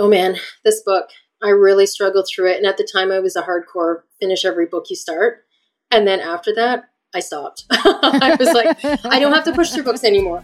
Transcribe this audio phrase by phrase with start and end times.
[0.00, 1.10] Oh man, this book,
[1.42, 2.56] I really struggled through it.
[2.56, 5.44] And at the time, I was a hardcore finish every book you start.
[5.90, 6.84] And then after that,
[7.14, 7.66] I stopped.
[7.70, 10.42] I was like, I don't have to push through books anymore.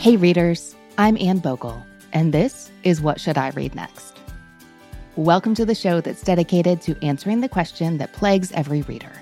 [0.00, 1.82] Hey, readers, I'm Anne Bogle,
[2.12, 4.18] and this is What Should I Read Next?
[5.16, 9.12] Welcome to the show that's dedicated to answering the question that plagues every reader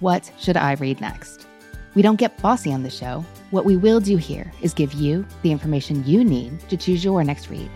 [0.00, 1.46] What should I read next?
[1.94, 3.24] We don't get bossy on the show.
[3.54, 7.22] What we will do here is give you the information you need to choose your
[7.22, 7.70] next read.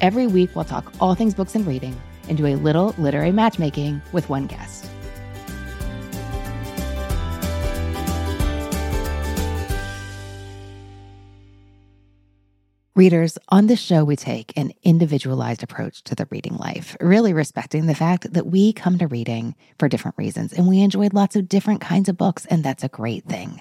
[0.00, 1.94] Every week, we'll talk all things books and reading
[2.30, 4.88] and do a little literary matchmaking with one guest.
[12.96, 17.84] Readers, on this show, we take an individualized approach to the reading life, really respecting
[17.84, 21.50] the fact that we come to reading for different reasons and we enjoy lots of
[21.50, 23.60] different kinds of books, and that's a great thing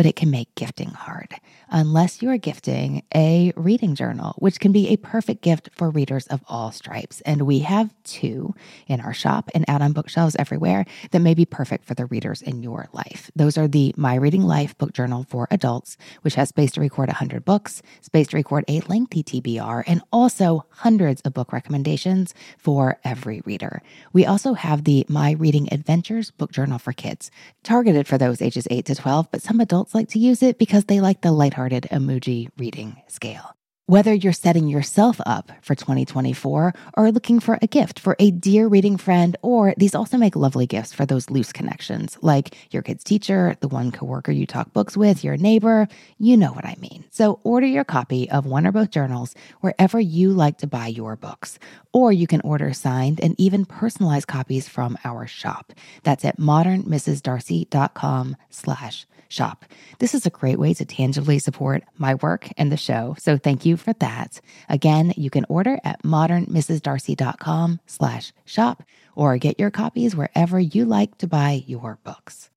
[0.00, 1.28] but it can make gifting hard
[1.70, 6.26] unless you are gifting a reading journal, which can be a perfect gift for readers
[6.28, 7.20] of all stripes.
[7.20, 8.54] And we have two
[8.86, 12.42] in our shop and out on bookshelves everywhere that may be perfect for the readers
[12.42, 13.30] in your life.
[13.36, 17.08] Those are the My Reading Life book journal for adults, which has space to record
[17.08, 22.98] 100 books, space to record a lengthy TBR, and also hundreds of book recommendations for
[23.04, 23.82] every reader.
[24.12, 27.30] We also have the My Reading Adventures book journal for kids,
[27.62, 30.58] targeted for those ages 8 to 12, but some adults adults like to use it
[30.58, 33.59] because they like the lighthearted emoji reading scale.
[33.90, 38.68] Whether you're setting yourself up for 2024 or looking for a gift for a dear
[38.68, 43.02] reading friend, or these also make lovely gifts for those loose connections, like your kid's
[43.02, 47.02] teacher, the one coworker you talk books with, your neighbor, you know what I mean.
[47.10, 51.16] So order your copy of one or both journals wherever you like to buy your
[51.16, 51.58] books,
[51.92, 55.72] or you can order signed and even personalized copies from our shop.
[56.04, 59.64] That's at modernmrsdarcy.com slash shop.
[60.00, 63.14] This is a great way to tangibly support my work and the show.
[63.18, 64.40] So thank you for that.
[64.68, 68.82] Again, you can order at modernmrsdarcy.com slash shop
[69.16, 72.50] or get your copies wherever you like to buy your books.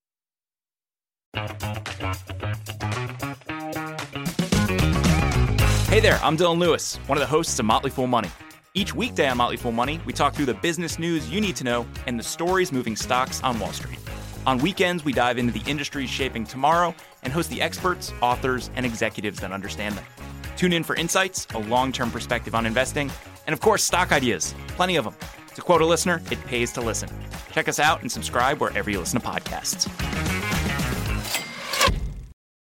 [5.88, 8.30] Hey there, I'm Dylan Lewis, one of the hosts of Motley Fool Money.
[8.74, 11.64] Each weekday on Motley Fool Money, we talk through the business news you need to
[11.64, 13.98] know and the stories moving stocks on Wall Street.
[14.46, 18.84] On weekends, we dive into the industries shaping tomorrow and host the experts, authors, and
[18.84, 20.04] executives that understand them.
[20.56, 23.10] Tune in for insights, a long term perspective on investing,
[23.46, 24.54] and of course, stock ideas.
[24.68, 25.14] Plenty of them.
[25.54, 27.08] To quote a listener, it pays to listen.
[27.52, 29.88] Check us out and subscribe wherever you listen to podcasts.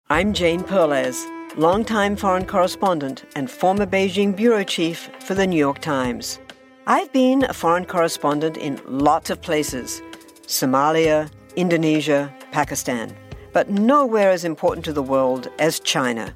[0.09, 1.26] I'm Jane Perlez,
[1.58, 6.40] longtime foreign correspondent and former Beijing bureau chief for the New York Times.
[6.86, 10.02] I've been a foreign correspondent in lots of places
[10.46, 13.16] Somalia, Indonesia, Pakistan,
[13.54, 16.36] but nowhere as important to the world as China.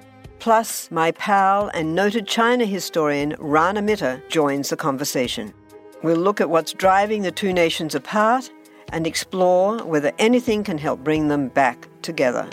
[0.41, 5.53] Plus, my pal and noted China historian Rana Mitter joins the conversation.
[6.01, 8.51] We'll look at what's driving the two nations apart
[8.91, 12.49] and explore whether anything can help bring them back together.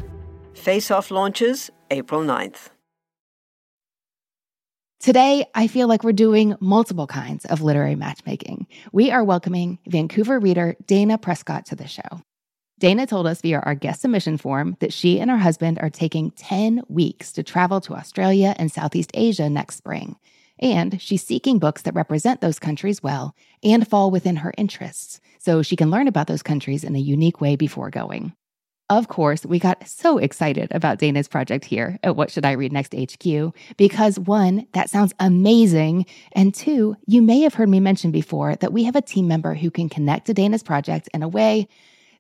[0.53, 2.69] Face Off launches April 9th.
[5.01, 8.67] Today, I feel like we're doing multiple kinds of literary matchmaking.
[8.93, 12.21] We are welcoming Vancouver reader Dana Prescott to the show.
[12.79, 16.31] Dana told us via our guest submission form that she and her husband are taking
[16.33, 20.17] 10 weeks to travel to Australia and Southeast Asia next spring.
[20.61, 23.35] And she's seeking books that represent those countries well
[23.65, 27.41] and fall within her interests, so she can learn about those countries in a unique
[27.41, 28.33] way before going.
[28.91, 32.73] Of course, we got so excited about Dana's project here at What Should I Read
[32.73, 36.07] Next HQ because one, that sounds amazing.
[36.33, 39.55] And two, you may have heard me mention before that we have a team member
[39.55, 41.69] who can connect to Dana's project in a way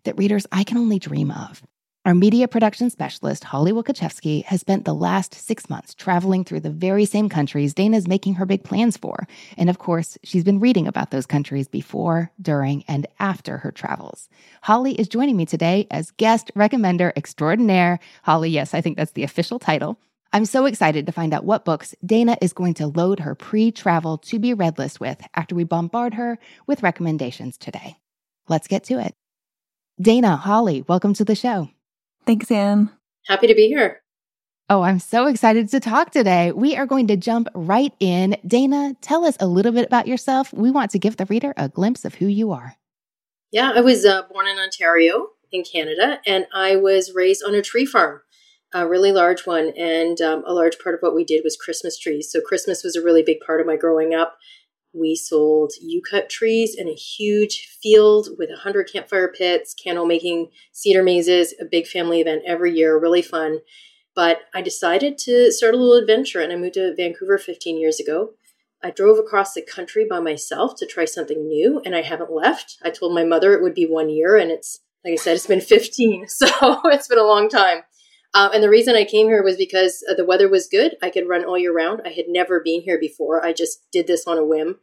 [0.05, 1.62] that readers I can only dream of.
[2.09, 6.71] Our media production specialist, Holly Wielkoszewski, has spent the last six months traveling through the
[6.71, 9.27] very same countries Dana's making her big plans for.
[9.59, 14.31] And of course, she's been reading about those countries before, during, and after her travels.
[14.62, 17.99] Holly is joining me today as guest recommender extraordinaire.
[18.23, 19.99] Holly, yes, I think that's the official title.
[20.33, 23.71] I'm so excited to find out what books Dana is going to load her pre
[23.71, 27.97] travel to be read list with after we bombard her with recommendations today.
[28.49, 29.15] Let's get to it.
[30.00, 31.71] Dana, Holly, welcome to the show.
[32.25, 32.91] Thanks, Anne.
[33.27, 34.00] Happy to be here.
[34.71, 36.53] Oh, I'm so excited to talk today.
[36.53, 38.37] We are going to jump right in.
[38.47, 40.53] Dana, tell us a little bit about yourself.
[40.53, 42.77] We want to give the reader a glimpse of who you are.
[43.50, 47.62] Yeah, I was uh, born in Ontario in Canada, and I was raised on a
[47.62, 48.21] tree farm,
[48.73, 49.73] a really large one.
[49.77, 52.31] And um, a large part of what we did was Christmas trees.
[52.31, 54.37] So Christmas was a really big part of my growing up.
[54.99, 60.49] We sold U cut trees in a huge field with 100 campfire pits, candle making,
[60.73, 63.61] cedar mazes, a big family event every year, really fun.
[64.15, 68.00] But I decided to start a little adventure and I moved to Vancouver 15 years
[68.00, 68.31] ago.
[68.83, 72.79] I drove across the country by myself to try something new and I haven't left.
[72.83, 75.47] I told my mother it would be one year and it's, like I said, it's
[75.47, 76.27] been 15.
[76.29, 76.49] So
[76.87, 77.83] it's been a long time.
[78.34, 80.96] Uh, and the reason I came here was because uh, the weather was good.
[81.02, 82.02] I could run all year round.
[82.04, 83.44] I had never been here before.
[83.44, 84.76] I just did this on a whim.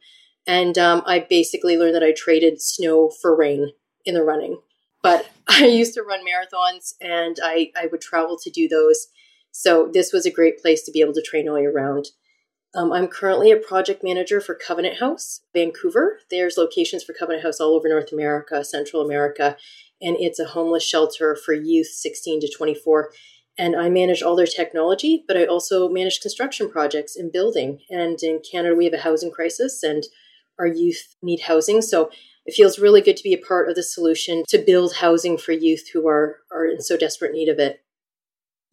[0.48, 3.72] And um, I basically learned that I traded snow for rain
[4.04, 4.60] in the running.
[5.02, 9.08] But I used to run marathons and I, I would travel to do those.
[9.52, 12.08] So this was a great place to be able to train all year round.
[12.76, 16.20] Um, I'm currently a project manager for Covenant House, Vancouver.
[16.30, 19.56] There's locations for Covenant House all over North America, Central America,
[20.02, 23.12] and it's a homeless shelter for youth 16 to 24.
[23.58, 27.80] And I manage all their technology, but I also manage construction projects in building.
[27.90, 30.04] And in Canada, we have a housing crisis, and
[30.60, 31.82] our youth need housing.
[31.82, 32.10] So
[32.46, 35.54] it feels really good to be a part of the solution to build housing for
[35.54, 37.82] youth who are, are in so desperate need of it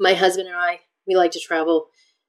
[0.03, 1.87] my husband and I, we like to travel.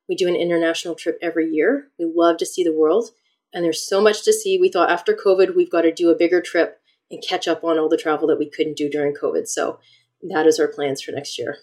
[0.07, 1.87] We do an international trip every year.
[1.97, 3.09] We love to see the world.
[3.53, 4.57] And there's so much to see.
[4.57, 6.79] We thought after COVID, we've got to do a bigger trip
[7.09, 9.47] and catch up on all the travel that we couldn't do during COVID.
[9.47, 9.79] So
[10.29, 11.57] that is our plans for next year.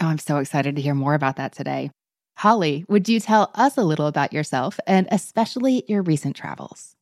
[0.00, 1.90] Oh, I'm so excited to hear more about that today.
[2.36, 6.94] Holly, would you tell us a little about yourself and especially your recent travels?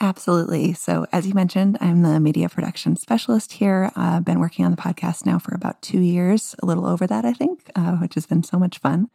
[0.00, 0.74] Absolutely.
[0.74, 3.90] So, as you mentioned, I'm the media production specialist here.
[3.96, 7.24] I've been working on the podcast now for about two years, a little over that,
[7.24, 9.08] I think, uh, which has been so much fun.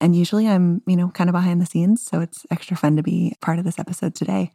[0.00, 2.04] And usually I'm, you know, kind of behind the scenes.
[2.04, 4.52] So it's extra fun to be part of this episode today.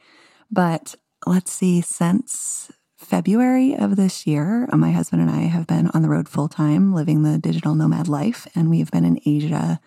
[0.52, 0.94] But
[1.26, 2.72] let's see, since
[3.04, 6.94] February of this year, my husband and I have been on the road full time
[6.94, 8.48] living the digital nomad life.
[8.56, 9.80] And we've been in Asia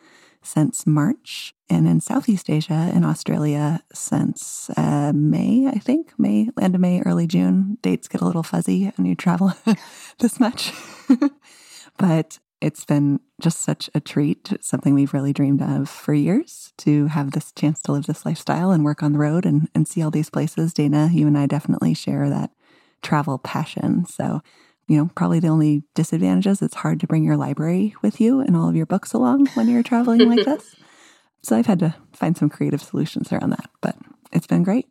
[0.42, 6.74] since March and in Southeast Asia and Australia since uh, May, I think, May, end
[6.74, 7.78] of May, early June.
[7.82, 9.52] Dates get a little fuzzy when you travel
[10.18, 10.72] this much.
[11.98, 17.06] but it's been just such a treat, something we've really dreamed of for years to
[17.08, 20.02] have this chance to live this lifestyle and work on the road and, and see
[20.02, 20.72] all these places.
[20.72, 22.50] Dana, you and I definitely share that
[23.06, 24.04] travel passion.
[24.06, 24.42] So
[24.88, 28.40] you know, probably the only disadvantage is it's hard to bring your library with you
[28.40, 30.76] and all of your books along when you're traveling like this.
[31.42, 33.96] So I've had to find some creative solutions around that, but
[34.32, 34.86] it's been great.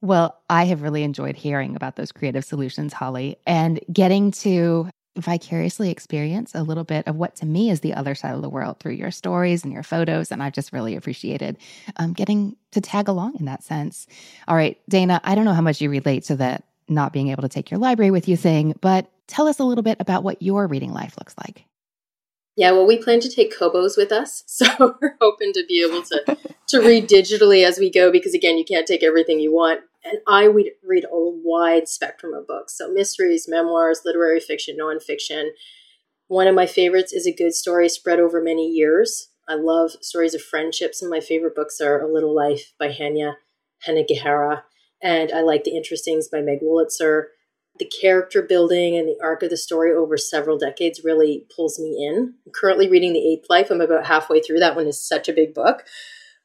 [0.00, 5.90] Well, I have really enjoyed hearing about those creative solutions, Holly, and getting to vicariously
[5.90, 8.78] experience a little bit of what to me is the other side of the world
[8.78, 10.30] through your stories and your photos.
[10.30, 11.58] And I've just really appreciated
[11.96, 14.06] um, getting to tag along in that sense.
[14.46, 17.42] All right, Dana, I don't know how much you relate to that not being able
[17.42, 20.42] to take your library with you thing, but tell us a little bit about what
[20.42, 21.64] your reading life looks like.
[22.56, 24.66] Yeah, well, we plan to take Kobos with us, so
[25.00, 26.36] we're hoping to be able to
[26.68, 28.10] to read digitally as we go.
[28.10, 29.82] Because again, you can't take everything you want.
[30.04, 35.50] And I would read a wide spectrum of books, so mysteries, memoirs, literary fiction, nonfiction.
[36.26, 39.28] One of my favorites is a good story spread over many years.
[39.48, 43.34] I love stories of friendships, and my favorite books are A Little Life by Hanya
[43.86, 44.62] Yanagihara
[45.02, 47.24] and I like The Interestings by Meg Wolitzer.
[47.78, 52.04] The character building and the arc of the story over several decades really pulls me
[52.04, 52.34] in.
[52.44, 53.70] I'm currently reading The Eighth Life.
[53.70, 54.58] I'm about halfway through.
[54.58, 55.84] That one is such a big book.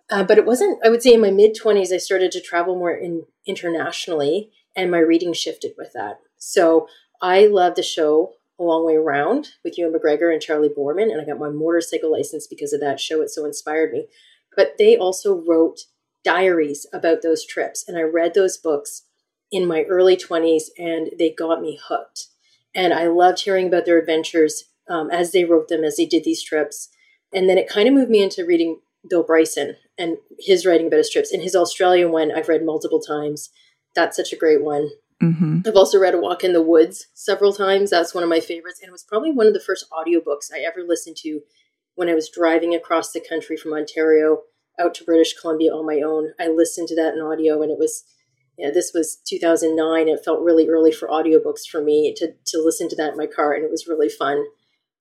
[0.09, 2.75] Uh, but it wasn't, I would say in my mid 20s, I started to travel
[2.75, 6.19] more in, internationally, and my reading shifted with that.
[6.37, 6.87] So
[7.21, 11.19] I love the show A Long Way Around with Ewan McGregor and Charlie Boorman, and
[11.19, 13.21] I got my motorcycle license because of that show.
[13.21, 14.07] It so inspired me.
[14.55, 15.85] But they also wrote
[16.23, 17.83] diaries about those trips.
[17.87, 19.03] And I read those books
[19.51, 22.27] in my early 20s and they got me hooked.
[22.75, 26.23] And I loved hearing about their adventures um, as they wrote them, as they did
[26.23, 26.89] these trips.
[27.33, 30.97] And then it kind of moved me into reading Bill Bryson and his writing about
[30.97, 31.31] his trips.
[31.31, 33.49] And his Australian one, I've read multiple times.
[33.95, 34.89] That's such a great one.
[35.21, 35.61] Mm-hmm.
[35.65, 37.91] I've also read A Walk in the Woods several times.
[37.91, 38.79] That's one of my favorites.
[38.81, 41.41] And it was probably one of the first audiobooks I ever listened to
[41.95, 44.41] when I was driving across the country from Ontario
[44.79, 46.31] out to British Columbia on my own.
[46.39, 48.03] I listened to that in audio and it was
[48.57, 50.07] yeah, this was 2009.
[50.07, 53.27] It felt really early for audiobooks for me to, to listen to that in my
[53.27, 54.45] car, and it was really fun.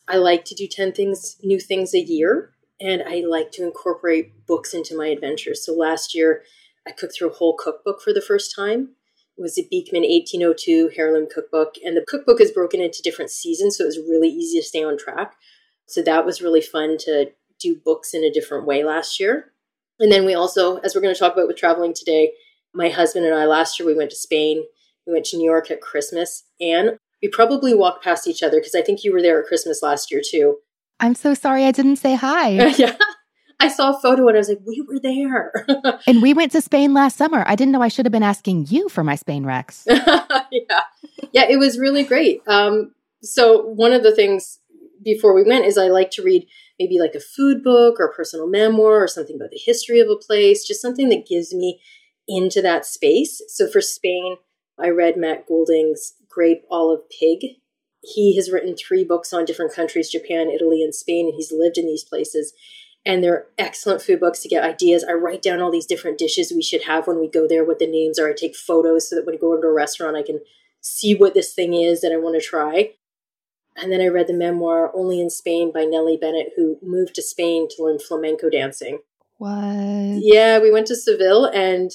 [0.09, 4.47] I like to do 10 things, new things a year, and I like to incorporate
[4.47, 5.64] books into my adventures.
[5.64, 6.43] So last year,
[6.87, 8.95] I cooked through a whole cookbook for the first time.
[9.37, 13.76] It was a Beekman 1802 heirloom cookbook, and the cookbook is broken into different seasons,
[13.76, 15.35] so it was really easy to stay on track.
[15.87, 19.52] So that was really fun to do books in a different way last year.
[19.99, 22.33] And then we also, as we're going to talk about with traveling today,
[22.75, 24.65] my husband and I last year we went to Spain.
[25.07, 28.75] We went to New York at Christmas, and we probably walked past each other because
[28.75, 30.59] I think you were there at Christmas last year too.
[31.01, 32.51] I'm so sorry I didn't say hi.
[32.79, 32.97] yeah.
[33.61, 35.53] I saw a photo and I was like, we were there.
[36.07, 37.45] and we went to Spain last summer.
[37.47, 39.85] I didn't know I should have been asking you for my Spain Rex.
[39.89, 40.81] yeah.
[41.33, 42.43] Yeah, it was really great.
[42.49, 44.59] Um, so, one of the things
[45.03, 46.47] before we went is I like to read
[46.83, 50.09] maybe like a food book or a personal memoir or something about the history of
[50.09, 51.81] a place, just something that gives me
[52.27, 53.41] into that space.
[53.49, 54.37] So, for Spain,
[54.79, 57.59] I read Matt Goulding's Grape Olive Pig.
[58.03, 61.79] He has written three books on different countries Japan, Italy, and Spain, and he's lived
[61.79, 62.53] in these places
[63.05, 65.05] and they're excellent food books to get ideas.
[65.05, 67.79] I write down all these different dishes we should have when we go there, what
[67.79, 68.29] the names are.
[68.29, 70.41] I take photos so that when I go into a restaurant, I can
[70.81, 72.93] see what this thing is that I want to try.
[73.76, 77.23] And then I read the memoir Only in Spain by Nellie Bennett, who moved to
[77.23, 79.00] Spain to learn flamenco dancing.
[79.38, 80.21] What?
[80.21, 81.91] Yeah, we went to Seville and,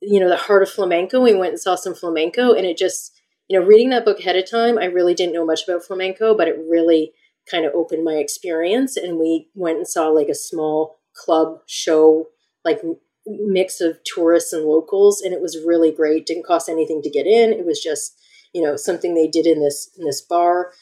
[0.00, 1.20] you know, the heart of flamenco.
[1.20, 3.12] We went and saw some flamenco, and it just,
[3.46, 6.36] you know, reading that book ahead of time, I really didn't know much about flamenco,
[6.36, 7.12] but it really
[7.50, 12.28] kind of opened my experience and we went and saw like a small club show
[12.64, 12.80] like
[13.26, 17.26] mix of tourists and locals and it was really great didn't cost anything to get
[17.26, 18.18] in it was just
[18.52, 20.72] you know something they did in this in this bar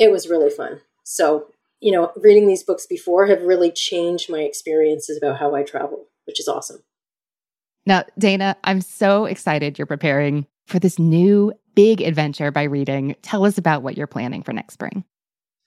[0.00, 0.80] it was really fun.
[1.04, 1.46] So
[1.80, 6.06] you know reading these books before have really changed my experiences about how i travel
[6.26, 6.82] which is awesome.
[7.86, 13.16] Now dana i'm so excited you're preparing for this new big adventure by reading.
[13.22, 15.04] Tell us about what you're planning for next spring.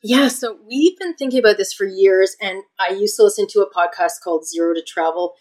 [0.02, 3.62] Yeah, so we've been thinking about this for years, and I used to listen to
[3.62, 5.34] a podcast called Zero to Travel,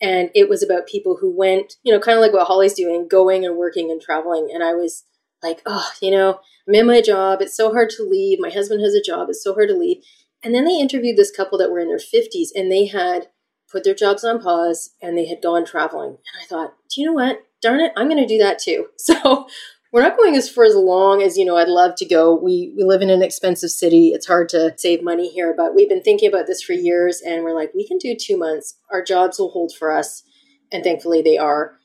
[0.00, 3.08] and it was about people who went, you know, kind of like what Holly's doing,
[3.08, 4.48] going and working and traveling.
[4.52, 5.04] And I was
[5.42, 7.40] like, oh, you know, I'm in my job.
[7.40, 8.38] It's so hard to leave.
[8.40, 9.28] My husband has a job.
[9.28, 10.02] It's so hard to leave.
[10.42, 13.28] And then they interviewed this couple that were in their 50s, and they had
[13.70, 16.10] put their jobs on pause and they had gone traveling.
[16.10, 17.44] And I thought, do you know what?
[17.62, 18.86] Darn it, I'm going to do that too.
[18.98, 19.46] So
[19.92, 22.32] we're not going as for as long as you know I'd love to go.
[22.32, 24.10] We we live in an expensive city.
[24.10, 27.42] It's hard to save money here, but we've been thinking about this for years and
[27.42, 28.76] we're like we can do 2 months.
[28.92, 30.22] Our jobs will hold for us
[30.70, 31.76] and thankfully they are.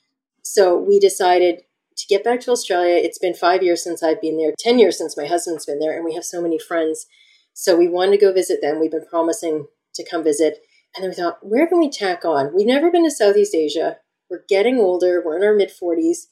[0.43, 1.63] So we decided
[1.97, 2.95] to get back to Australia.
[2.95, 5.95] It's been 5 years since I've been there, 10 years since my husband's been there
[5.95, 7.07] and we have so many friends.
[7.53, 8.79] So we wanted to go visit them.
[8.79, 10.59] We've been promising to come visit.
[10.95, 12.53] And then we thought, where can we tack on?
[12.55, 13.97] We've never been to Southeast Asia.
[14.29, 15.21] We're getting older.
[15.23, 16.27] We're in our mid 40s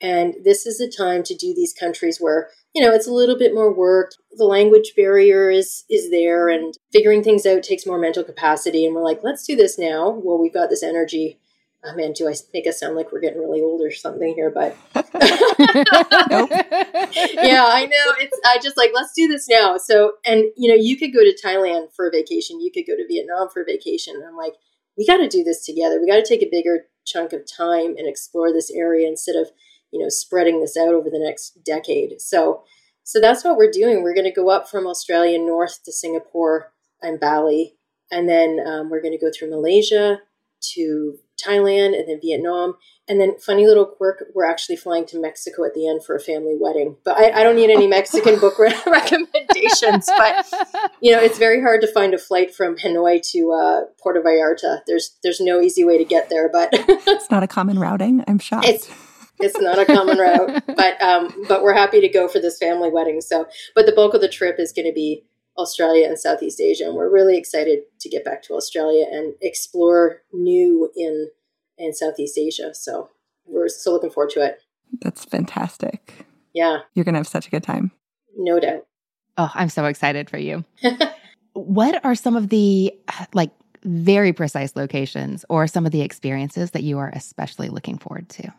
[0.00, 3.38] and this is a time to do these countries where, you know, it's a little
[3.38, 4.12] bit more work.
[4.32, 8.84] The language barrier is is there and figuring things out takes more mental capacity.
[8.84, 10.10] And we're like, let's do this now.
[10.10, 11.38] Well, we've got this energy.
[11.84, 14.50] Oh man, do I make us sound like we're getting really old or something here?
[14.50, 15.04] But yeah,
[17.68, 18.14] I know.
[18.20, 19.76] It's I just like let's do this now.
[19.76, 22.60] So, and you know, you could go to Thailand for a vacation.
[22.60, 24.14] You could go to Vietnam for a vacation.
[24.16, 24.54] And I'm like,
[24.96, 26.00] we got to do this together.
[26.00, 29.50] We got to take a bigger chunk of time and explore this area instead of
[29.90, 32.62] you know spreading this out over the next decade so
[33.02, 36.72] so that's what we're doing we're going to go up from australia north to singapore
[37.02, 37.76] and bali
[38.10, 40.18] and then um, we're going to go through malaysia
[40.60, 42.74] to thailand and then vietnam.
[43.06, 46.20] And then funny little quirk we're actually flying to mexico at the end for a
[46.20, 46.96] family wedding.
[47.04, 50.06] But i, I don't need any mexican book re- recommendations.
[50.06, 50.46] But
[51.00, 54.80] you know it's very hard to find a flight from hanoi to uh, puerto vallarta.
[54.86, 58.38] There's there's no easy way to get there but it's not a common routing i'm
[58.38, 58.66] shocked.
[58.66, 58.90] It's,
[59.40, 62.90] it's not a common route, but um, but we're happy to go for this family
[62.90, 63.20] wedding.
[63.20, 65.24] So, but the bulk of the trip is going to be
[65.56, 70.22] Australia and Southeast Asia, and we're really excited to get back to Australia and explore
[70.32, 71.30] new in
[71.78, 72.74] in Southeast Asia.
[72.74, 73.10] So,
[73.46, 74.60] we're so looking forward to it.
[75.00, 76.26] That's fantastic.
[76.52, 77.92] Yeah, you're going to have such a good time.
[78.36, 78.86] No doubt.
[79.36, 80.64] Oh, I'm so excited for you.
[81.54, 82.94] what are some of the
[83.32, 83.50] like
[83.84, 88.52] very precise locations or some of the experiences that you are especially looking forward to?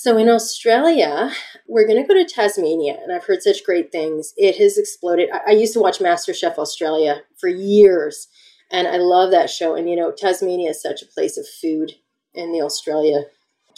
[0.00, 1.32] So in Australia,
[1.66, 4.32] we're going to go to Tasmania, and I've heard such great things.
[4.36, 5.28] It has exploded.
[5.34, 8.28] I, I used to watch MasterChef Australia for years,
[8.70, 9.74] and I love that show.
[9.74, 11.94] And you know, Tasmania is such a place of food
[12.32, 13.24] in the Australia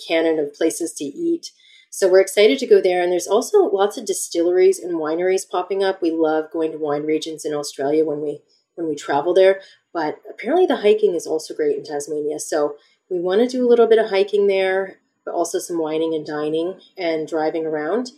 [0.06, 1.52] canon of places to eat.
[1.88, 3.02] So we're excited to go there.
[3.02, 6.02] And there's also lots of distilleries and wineries popping up.
[6.02, 8.42] We love going to wine regions in Australia when we
[8.74, 9.62] when we travel there.
[9.94, 12.40] But apparently the hiking is also great in Tasmania.
[12.40, 12.76] So
[13.08, 16.26] we want to do a little bit of hiking there but also some wining and
[16.26, 18.12] dining and driving around.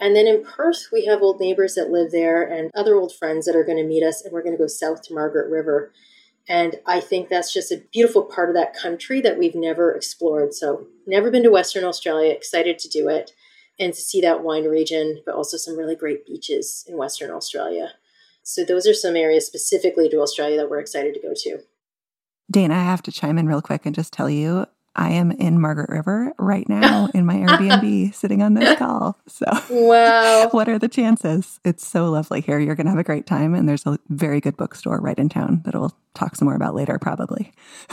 [0.00, 3.46] And then in Perth, we have old neighbors that live there and other old friends
[3.46, 5.92] that are going to meet us, and we're going to go south to Margaret River.
[6.48, 10.54] And I think that's just a beautiful part of that country that we've never explored.
[10.54, 13.32] So, never been to Western Australia, excited to do it
[13.78, 17.92] and to see that wine region, but also some really great beaches in Western Australia.
[18.42, 21.58] So those are some areas specifically to Australia that we're excited to go to.
[22.50, 24.66] Dana, I have to chime in real quick and just tell you
[24.98, 29.16] I am in Margaret River right now in my Airbnb sitting on this call.
[29.28, 30.48] So, wow.
[30.50, 31.60] what are the chances?
[31.64, 32.58] It's so lovely here.
[32.58, 33.54] You're going to have a great time.
[33.54, 36.74] And there's a very good bookstore right in town that we'll talk some more about
[36.74, 37.52] later, probably.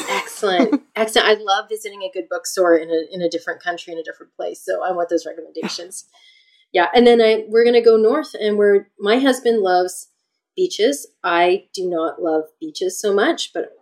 [0.10, 0.82] Excellent.
[0.96, 1.28] Excellent.
[1.28, 4.36] I love visiting a good bookstore in a, in a different country, in a different
[4.36, 4.66] place.
[4.66, 6.06] So, I want those recommendations.
[6.74, 6.88] Yeah.
[6.96, 10.10] And then I, we're going to go north, and where my husband loves
[10.56, 11.08] beaches.
[11.24, 13.74] I do not love beaches so much, but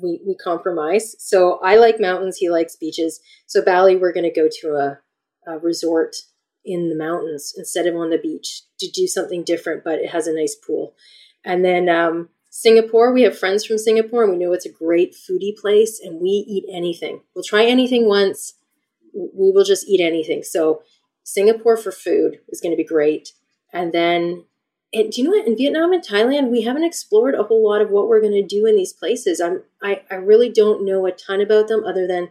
[0.00, 1.16] we, we compromise.
[1.18, 3.20] So I like mountains, he likes beaches.
[3.46, 4.98] So Bali, we're going to go to a,
[5.50, 6.16] a resort
[6.64, 10.26] in the mountains instead of on the beach to do something different, but it has
[10.26, 10.94] a nice pool.
[11.44, 15.14] And then um, Singapore, we have friends from Singapore and we know it's a great
[15.14, 17.22] foodie place and we eat anything.
[17.34, 18.54] We'll try anything once.
[19.14, 20.42] We will just eat anything.
[20.42, 20.82] So
[21.24, 23.32] Singapore for food is going to be great.
[23.72, 24.44] And then
[24.92, 25.46] and do you know what?
[25.46, 28.42] In Vietnam and Thailand, we haven't explored a whole lot of what we're going to
[28.46, 29.40] do in these places.
[29.40, 32.30] I'm, I, I really don't know a ton about them other than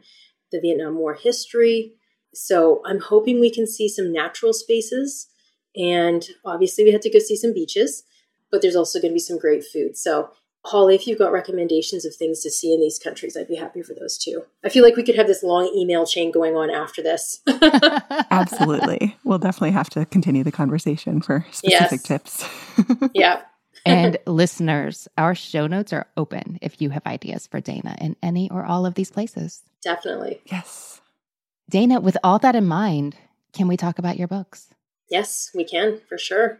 [0.51, 1.94] the Vietnam War history.
[2.34, 5.28] So I'm hoping we can see some natural spaces.
[5.75, 8.04] And obviously, we have to go see some beaches,
[8.51, 9.96] but there's also going to be some great food.
[9.96, 10.32] So
[10.66, 13.82] Holly, if you've got recommendations of things to see in these countries, I'd be happy
[13.82, 14.44] for those too.
[14.63, 17.42] I feel like we could have this long email chain going on after this.
[18.32, 19.16] Absolutely.
[19.24, 22.04] We'll definitely have to continue the conversation for specific yes.
[22.04, 22.50] tips.
[23.13, 23.42] yeah.
[23.86, 28.51] and listeners, our show notes are open if you have ideas for Dana in any
[28.51, 29.63] or all of these places.
[29.82, 30.42] Definitely.
[30.46, 31.00] Yes.
[31.70, 33.16] Dana, with all that in mind,
[33.54, 34.74] can we talk about your books?
[35.10, 36.60] Yes, we can, for sure.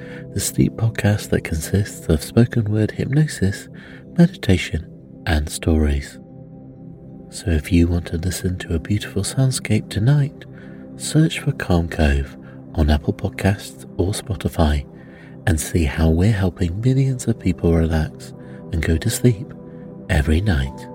[0.33, 3.67] the sleep podcast that consists of spoken word hypnosis,
[4.17, 4.87] meditation,
[5.25, 6.19] and stories.
[7.29, 10.45] So if you want to listen to a beautiful soundscape tonight,
[10.95, 12.37] search for Calm Cove
[12.75, 14.87] on Apple Podcasts or Spotify
[15.47, 18.33] and see how we're helping millions of people relax
[18.71, 19.53] and go to sleep
[20.09, 20.90] every night.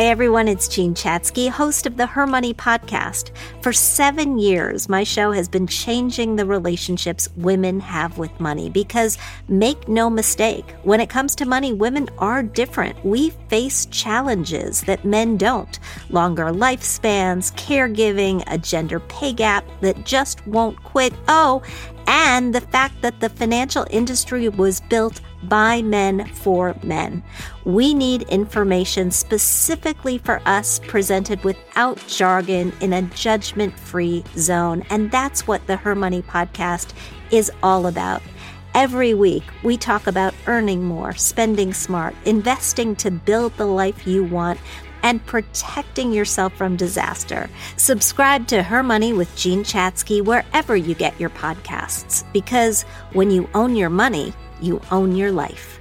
[0.00, 0.48] Hi, everyone.
[0.48, 3.32] It's Jean Chatzky, host of the Her Money podcast.
[3.60, 9.18] For seven years, my show has been changing the relationships women have with money because
[9.48, 13.04] make no mistake, when it comes to money, women are different.
[13.04, 20.46] We face challenges that men don't longer lifespans, caregiving, a gender pay gap that just
[20.46, 21.12] won't quit.
[21.28, 21.62] Oh,
[22.10, 27.22] and the fact that the financial industry was built by men for men.
[27.64, 34.82] We need information specifically for us presented without jargon in a judgment free zone.
[34.90, 36.94] And that's what the Her Money podcast
[37.30, 38.22] is all about.
[38.74, 44.24] Every week, we talk about earning more, spending smart, investing to build the life you
[44.24, 44.58] want,
[45.02, 47.48] and protecting yourself from disaster.
[47.76, 52.82] Subscribe to Her Money with Jean Chatzky wherever you get your podcasts, because
[53.12, 55.80] when you own your money, you own your life.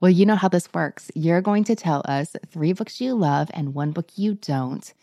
[0.00, 1.10] Well, you know how this works.
[1.16, 4.94] You're going to tell us three books you love and one book you don't.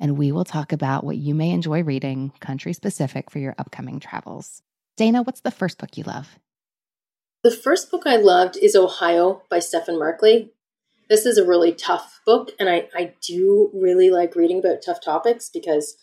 [0.00, 4.00] And we will talk about what you may enjoy reading, country specific, for your upcoming
[4.00, 4.62] travels.
[4.96, 6.38] Dana, what's the first book you love?
[7.44, 10.50] The first book I loved is Ohio by Stephen Markley.
[11.08, 15.00] This is a really tough book, and I, I do really like reading about tough
[15.00, 15.96] topics because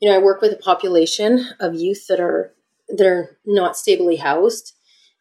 [0.00, 2.54] you know, I work with a population of youth that are
[2.88, 4.72] that are not stably housed.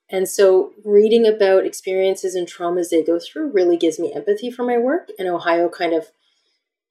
[0.09, 4.63] And so reading about experiences and traumas they go through really gives me empathy for
[4.63, 5.09] my work.
[5.19, 6.07] And Ohio kind of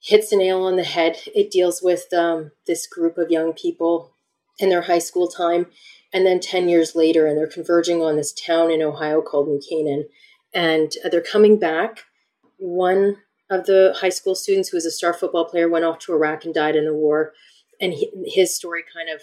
[0.00, 1.18] hits the nail on the head.
[1.34, 4.14] It deals with um, this group of young people
[4.58, 5.66] in their high school time.
[6.12, 9.60] And then 10 years later, and they're converging on this town in Ohio called New
[9.68, 10.08] Canaan.
[10.54, 12.04] And they're coming back.
[12.56, 13.18] One
[13.50, 16.44] of the high school students, who was a star football player, went off to Iraq
[16.44, 17.32] and died in the war
[17.80, 17.94] and
[18.24, 19.22] his story kind of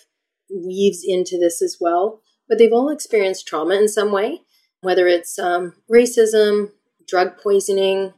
[0.49, 2.21] weaves into this as well.
[2.47, 4.41] But they've all experienced trauma in some way,
[4.81, 6.71] whether it's um, racism,
[7.07, 8.13] drug poisoning.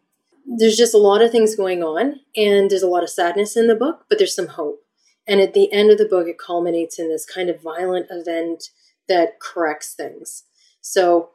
[0.46, 3.68] There's just a lot of things going on, and there's a lot of sadness in
[3.68, 4.82] the book, but there's some hope.
[5.28, 8.70] And at the end of the book, it culminates in this kind of violent event
[9.08, 10.44] that corrects things.
[10.82, 11.32] So,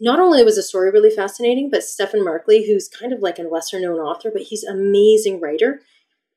[0.00, 3.42] not only was the story really fascinating, but Stephen Markley, who's kind of like a
[3.42, 5.82] lesser known author, but he's an amazing writer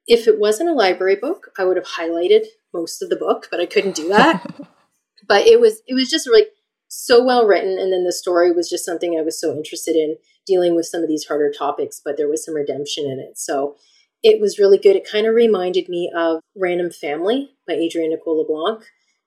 [0.06, 3.60] If it wasn't a library book, I would have highlighted most of the book, but
[3.60, 4.46] I couldn't do that.
[5.28, 6.50] but it was it was just like
[6.88, 10.18] so well written and then the story was just something I was so interested in
[10.46, 13.38] dealing with some of these harder topics, but there was some redemption in it.
[13.38, 13.76] So
[14.24, 14.96] it was really good.
[14.96, 18.84] It kind of reminded me of Random Family by Adrienne Nicole LeBlanc,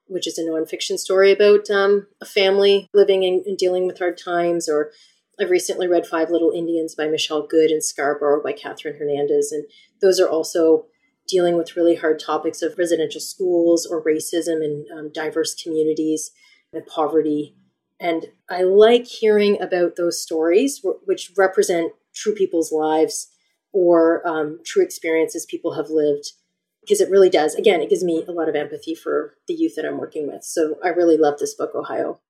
[0.07, 4.69] which is a nonfiction story about um, a family living and dealing with hard times.
[4.69, 4.91] Or
[5.39, 9.53] I've recently read Five Little Indians by Michelle Good and Scarborough by Catherine Hernandez.
[9.53, 9.65] And
[10.01, 10.87] those are also
[11.29, 16.33] dealing with really hard topics of residential schools or racism in um, diverse communities
[16.73, 17.55] and poverty.
[18.01, 23.29] And I like hearing about those stories, which represent true people's lives
[23.73, 26.33] or um, true experiences people have lived,
[26.81, 27.55] because it really does.
[27.55, 30.45] Again, it gives me a lot of empathy for the youth that I'm working with.
[30.45, 32.21] So I really love this book, Ohio.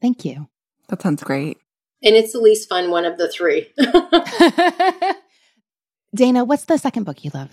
[0.00, 0.48] Thank you.
[0.88, 1.58] That sounds great.
[2.02, 3.72] And it's the least fun one of the three.
[6.14, 7.50] Dana, what's the second book you love?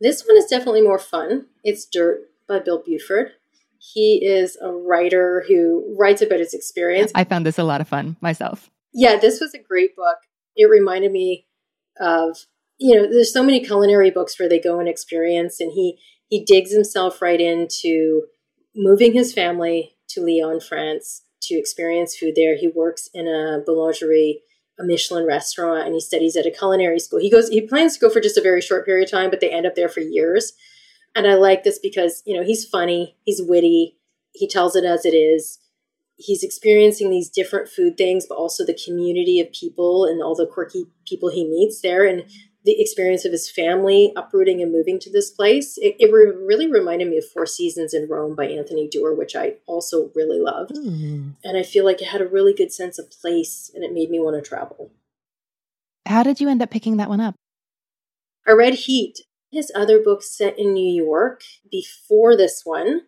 [0.00, 1.46] This one is definitely more fun.
[1.64, 3.32] It's Dirt by Bill Buford.
[3.78, 7.12] He is a writer who writes about his experience.
[7.14, 8.70] I found this a lot of fun myself.
[8.92, 10.18] Yeah, this was a great book.
[10.56, 11.46] It reminded me
[12.00, 12.46] of,
[12.78, 16.44] you know, there's so many culinary books where they go and experience, and he he
[16.44, 18.24] digs himself right into
[18.76, 22.56] moving his family to Lyon, France, to experience food there.
[22.56, 24.40] He works in a boulangerie,
[24.78, 27.18] a Michelin restaurant, and he studies at a culinary school.
[27.18, 29.40] He goes, he plans to go for just a very short period of time, but
[29.40, 30.52] they end up there for years.
[31.16, 33.96] And I like this because, you know, he's funny, he's witty,
[34.32, 35.58] he tells it as it is.
[36.18, 40.46] He's experiencing these different food things, but also the community of people and all the
[40.46, 42.24] quirky people he meets there and
[42.64, 45.78] the experience of his family uprooting and moving to this place.
[45.78, 49.36] It, it re- really reminded me of Four Seasons in Rome by Anthony Doerr, which
[49.36, 50.74] I also really loved.
[50.74, 51.36] Mm.
[51.44, 54.10] And I feel like it had a really good sense of place and it made
[54.10, 54.90] me want to travel.
[56.04, 57.36] How did you end up picking that one up?
[58.46, 63.02] I read Heat his other book set in New York before this one.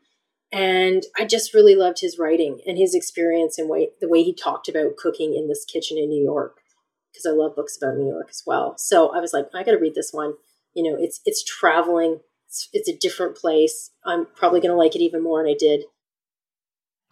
[0.52, 4.34] And I just really loved his writing and his experience and way, the way he
[4.34, 6.58] talked about cooking in this kitchen in New York,
[7.12, 8.74] because I love books about New York as well.
[8.76, 10.34] So I was like, I got to read this one.
[10.74, 12.20] You know, it's it's traveling.
[12.48, 13.90] It's, it's a different place.
[14.04, 15.84] I'm probably going to like it even more, and I did.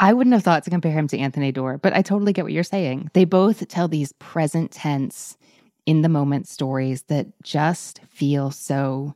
[0.01, 2.53] I wouldn't have thought to compare him to Anthony Doerr, but I totally get what
[2.53, 3.11] you're saying.
[3.15, 5.37] They both tell these present tense
[5.87, 9.15] in the moment stories that just feel so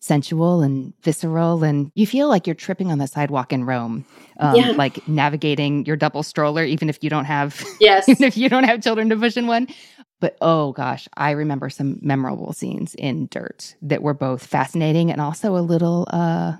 [0.00, 4.04] sensual and visceral and you feel like you're tripping on the sidewalk in rome
[4.38, 4.70] um, yeah.
[4.70, 8.64] like navigating your double stroller even if you don't have yes even if you don't
[8.64, 9.68] have children to push in one
[10.20, 15.20] but oh gosh i remember some memorable scenes in dirt that were both fascinating and
[15.20, 16.56] also a little uh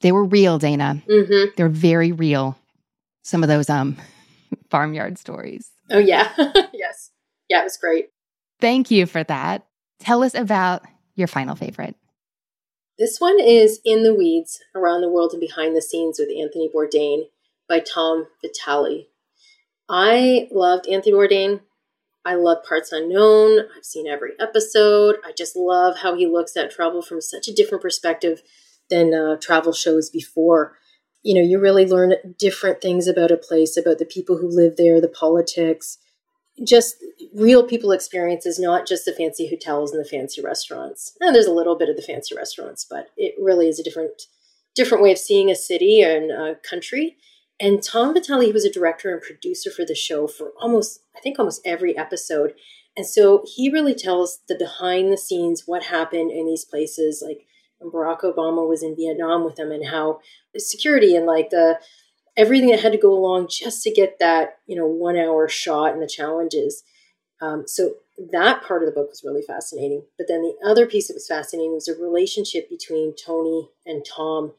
[0.00, 1.50] they were real dana mm-hmm.
[1.56, 2.56] they're very real
[3.22, 3.96] some of those um
[4.70, 6.32] farmyard stories oh yeah
[6.72, 7.10] yes
[7.50, 8.08] yeah it was great
[8.62, 9.66] Thank you for that.
[9.98, 10.84] Tell us about
[11.16, 11.96] your final favorite.
[12.98, 16.68] This one is In the Weeds Around the World and Behind the Scenes with Anthony
[16.72, 17.22] Bourdain
[17.66, 19.08] by Tom Vitale.
[19.88, 21.60] I loved Anthony Bourdain.
[22.22, 23.60] I love Parts Unknown.
[23.74, 25.16] I've seen every episode.
[25.24, 28.42] I just love how he looks at travel from such a different perspective
[28.90, 30.76] than uh, travel shows before.
[31.22, 34.76] You know, you really learn different things about a place, about the people who live
[34.76, 35.96] there, the politics,
[36.64, 36.96] just
[37.34, 41.16] real people experiences, not just the fancy hotels and the fancy restaurants.
[41.20, 44.22] And there's a little bit of the fancy restaurants, but it really is a different
[44.74, 47.16] different way of seeing a city and a country.
[47.60, 51.20] And Tom Vitale he was a director and producer for the show for almost, I
[51.20, 52.54] think, almost every episode.
[52.96, 57.46] And so he really tells the behind the scenes what happened in these places, like
[57.78, 60.20] when Barack Obama was in Vietnam with them, and how
[60.52, 61.78] the security and like the
[62.36, 65.92] everything that had to go along just to get that you know one hour shot
[65.92, 66.82] and the challenges.
[67.40, 67.94] Um, so
[68.30, 70.04] that part of the book was really fascinating.
[70.16, 74.52] But then the other piece that was fascinating was the relationship between tony and tom.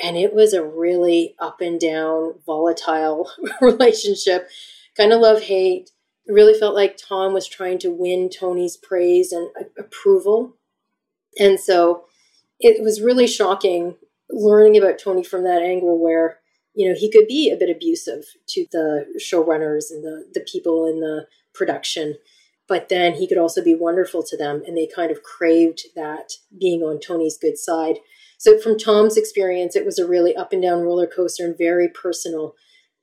[0.00, 4.48] And it was a really up and down volatile relationship.
[4.96, 5.90] Kind of love hate.
[6.26, 10.54] It really felt like tom was trying to win tony's praise and approval.
[11.40, 12.04] And so
[12.60, 13.96] it was really shocking
[14.30, 16.38] learning about tony from that angle where
[16.74, 20.86] you know, he could be a bit abusive to the showrunners and the, the people
[20.86, 22.16] in the production,
[22.68, 24.62] but then he could also be wonderful to them.
[24.66, 27.98] And they kind of craved that being on Tony's good side.
[28.38, 31.88] So, from Tom's experience, it was a really up and down roller coaster and very
[31.88, 32.54] personal.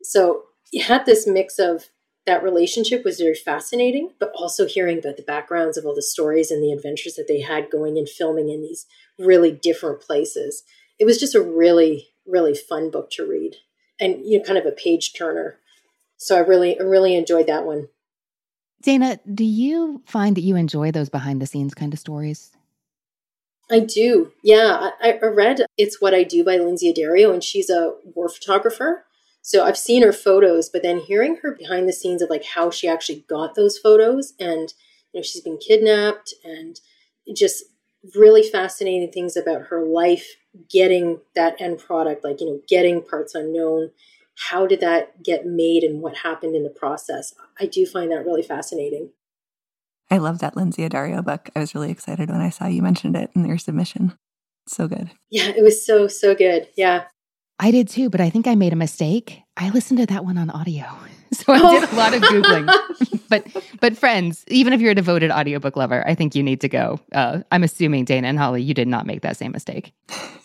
[0.01, 1.89] So, you had this mix of
[2.25, 6.49] that relationship was very fascinating, but also hearing about the backgrounds of all the stories
[6.49, 8.85] and the adventures that they had going and filming in these
[9.19, 10.63] really different places.
[10.97, 13.55] It was just a really, really fun book to read
[13.99, 15.57] and you know kind of a page turner.
[16.17, 17.89] So I really really enjoyed that one.
[18.81, 22.51] Dana, do you find that you enjoy those behind the scenes kind of stories?
[23.69, 24.31] I do.
[24.43, 28.29] Yeah, I, I read It's What I Do by Lynsey Addario and she's a war
[28.29, 29.05] photographer.
[29.41, 32.69] So I've seen her photos, but then hearing her behind the scenes of like how
[32.69, 34.73] she actually got those photos and
[35.11, 36.79] you know she's been kidnapped and
[37.35, 37.63] just
[38.15, 40.35] really fascinating things about her life
[40.69, 43.91] getting that end product like you know getting parts unknown
[44.49, 48.25] how did that get made and what happened in the process i do find that
[48.25, 49.09] really fascinating
[50.11, 51.49] I love that Lynsey Addario book.
[51.55, 54.13] I was really excited when I saw you mentioned it in your submission.
[54.67, 55.11] So good.
[55.29, 56.67] Yeah, it was so, so good.
[56.75, 57.05] Yeah.
[57.59, 59.41] I did too, but I think I made a mistake.
[59.55, 60.85] I listened to that one on audio.
[61.33, 63.19] So I did a lot of Googling.
[63.29, 63.45] but
[63.81, 66.99] but friends, even if you're a devoted audiobook lover, I think you need to go.
[67.11, 69.91] Uh, I'm assuming Dana and Holly, you did not make that same mistake.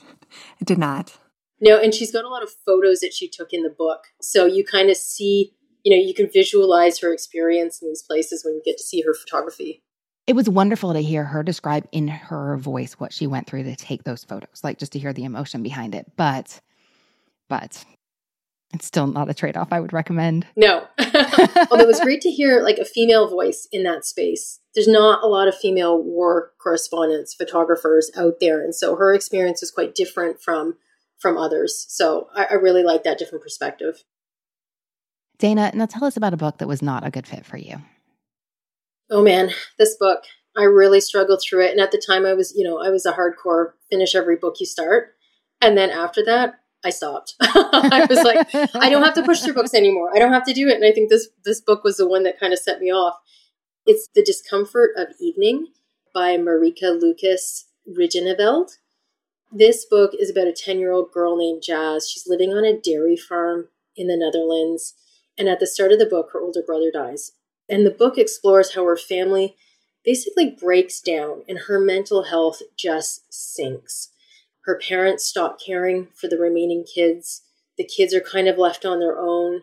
[0.60, 1.18] I did not.
[1.60, 4.04] No, and she's got a lot of photos that she took in the book.
[4.20, 5.52] So you kind of see
[5.84, 9.02] you know, you can visualize her experience in these places when you get to see
[9.02, 9.82] her photography.
[10.26, 13.74] It was wonderful to hear her describe in her voice what she went through to
[13.74, 16.12] take those photos, like just to hear the emotion behind it.
[16.16, 16.60] But,
[17.48, 17.84] but
[18.72, 20.46] it's still not a trade off I would recommend.
[20.56, 20.86] No.
[20.98, 24.60] Although it was great to hear like a female voice in that space.
[24.74, 28.62] There's not a lot of female war correspondents, photographers out there.
[28.62, 30.76] And so her experience was quite different from
[31.18, 31.84] from others.
[31.88, 34.04] So I, I really like that different perspective.
[35.38, 37.76] Dana, now tell us about a book that was not a good fit for you.
[39.10, 40.22] Oh man, this book,
[40.56, 41.72] I really struggled through it.
[41.72, 44.56] And at the time, I was, you know, I was a hardcore finish every book
[44.60, 45.14] you start.
[45.60, 47.34] And then after that, I stopped.
[47.40, 50.10] I was like, I don't have to push through books anymore.
[50.14, 50.76] I don't have to do it.
[50.76, 53.16] And I think this this book was the one that kind of set me off.
[53.86, 55.68] It's The Discomfort of Evening
[56.14, 58.72] by Marika Lucas Rijneveld.
[59.52, 62.08] This book is about a 10 year old girl named Jazz.
[62.08, 64.94] She's living on a dairy farm in the Netherlands.
[65.36, 67.32] And at the start of the book, her older brother dies.
[67.68, 69.56] And the book explores how her family
[70.04, 74.08] basically breaks down and her mental health just sinks.
[74.70, 77.42] Her parents stop caring for the remaining kids.
[77.76, 79.62] The kids are kind of left on their own.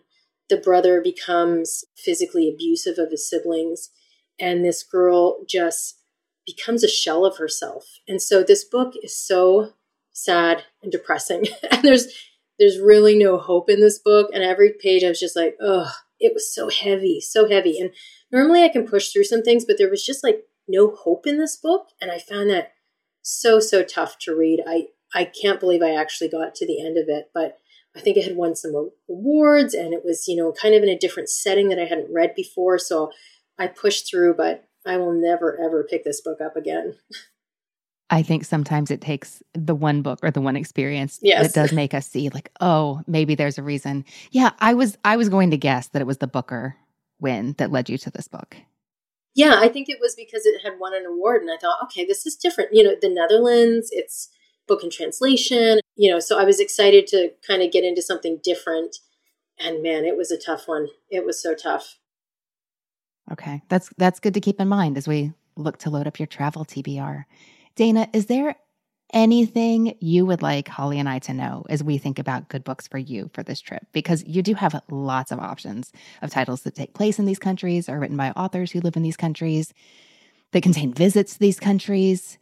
[0.50, 3.90] The brother becomes physically abusive of his siblings.
[4.38, 6.02] And this girl just
[6.46, 7.86] becomes a shell of herself.
[8.06, 9.76] And so this book is so
[10.12, 11.46] sad and depressing.
[11.72, 12.08] and there's
[12.60, 14.30] there's really no hope in this book.
[14.34, 15.90] And every page I was just like, oh,
[16.20, 17.80] it was so heavy, so heavy.
[17.80, 17.92] And
[18.30, 21.38] normally I can push through some things, but there was just like no hope in
[21.38, 21.92] this book.
[22.02, 22.74] And I found that
[23.22, 24.64] so, so tough to read.
[24.66, 27.60] I, I can't believe I actually got to the end of it, but
[27.96, 30.90] I think it had won some awards and it was, you know, kind of in
[30.90, 32.78] a different setting that I hadn't read before.
[32.78, 33.12] So
[33.58, 36.96] I pushed through, but I will never, ever pick this book up again.
[38.10, 41.46] I think sometimes it takes the one book or the one experience yes.
[41.46, 44.06] that does make us see like, oh, maybe there's a reason.
[44.32, 46.78] Yeah, I was I was going to guess that it was the Booker
[47.20, 48.56] win that led you to this book.
[49.36, 52.06] Yeah, I think it was because it had won an award and I thought, okay,
[52.06, 52.70] this is different.
[52.74, 54.30] You know, the Netherlands, it's
[54.68, 58.40] book and translation, you know, so I was excited to kind of get into something
[58.44, 58.98] different.
[59.60, 60.88] And man, it was a tough one.
[61.10, 61.98] It was so tough.
[63.32, 63.62] Okay.
[63.70, 66.66] That's that's good to keep in mind as we look to load up your travel
[66.66, 67.26] TBR.
[67.76, 68.56] Dana, is there
[69.14, 72.88] anything you would like Holly and I to know as we think about good books
[72.88, 73.86] for you for this trip?
[73.92, 77.90] Because you do have lots of options of titles that take place in these countries
[77.90, 79.74] or written by authors who live in these countries
[80.52, 82.38] that contain visits to these countries.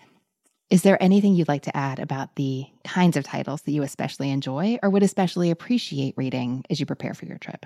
[0.69, 4.31] Is there anything you'd like to add about the kinds of titles that you especially
[4.31, 7.65] enjoy or would especially appreciate reading as you prepare for your trip?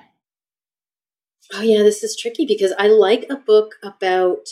[1.53, 4.49] Oh, yeah, this is tricky because I like a book about,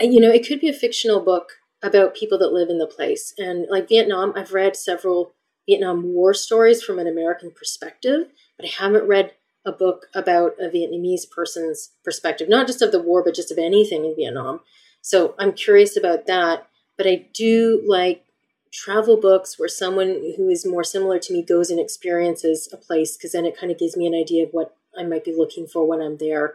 [0.00, 2.86] uh, you know, it could be a fictional book about people that live in the
[2.86, 3.34] place.
[3.36, 5.34] And like Vietnam, I've read several
[5.68, 9.32] Vietnam War stories from an American perspective, but I haven't read
[9.64, 13.58] a book about a Vietnamese person's perspective, not just of the war, but just of
[13.58, 14.60] anything in Vietnam.
[15.00, 16.66] So I'm curious about that.
[16.96, 18.24] But I do like
[18.72, 23.16] travel books where someone who is more similar to me goes and experiences a place
[23.16, 25.66] because then it kind of gives me an idea of what I might be looking
[25.66, 26.54] for when I'm there.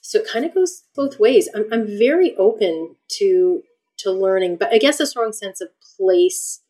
[0.00, 1.48] So it kind of goes both ways.
[1.54, 3.62] I'm, I'm very open to
[3.98, 4.56] to learning.
[4.56, 6.60] But I guess a strong sense of place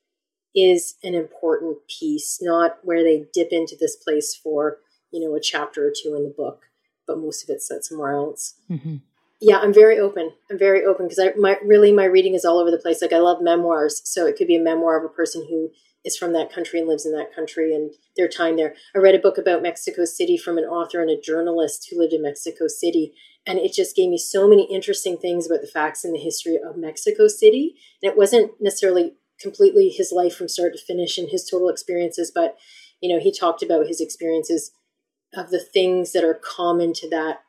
[0.54, 4.78] is an important piece, not where they dip into this place for,
[5.10, 6.62] you know, a chapter or two in the book,
[7.06, 8.54] but most of it's set somewhere else.
[8.70, 8.96] Mm-hmm.
[9.40, 10.32] Yeah, I'm very open.
[10.50, 13.02] I'm very open because I my really my reading is all over the place.
[13.02, 15.70] Like I love memoirs, so it could be a memoir of a person who
[16.04, 18.74] is from that country and lives in that country and their time there.
[18.94, 22.14] I read a book about Mexico City from an author and a journalist who lived
[22.14, 23.12] in Mexico City,
[23.46, 26.56] and it just gave me so many interesting things about the facts and the history
[26.56, 27.74] of Mexico City.
[28.02, 32.32] And it wasn't necessarily completely his life from start to finish and his total experiences,
[32.34, 32.56] but
[33.02, 34.70] you know, he talked about his experiences
[35.34, 37.40] of the things that are common to that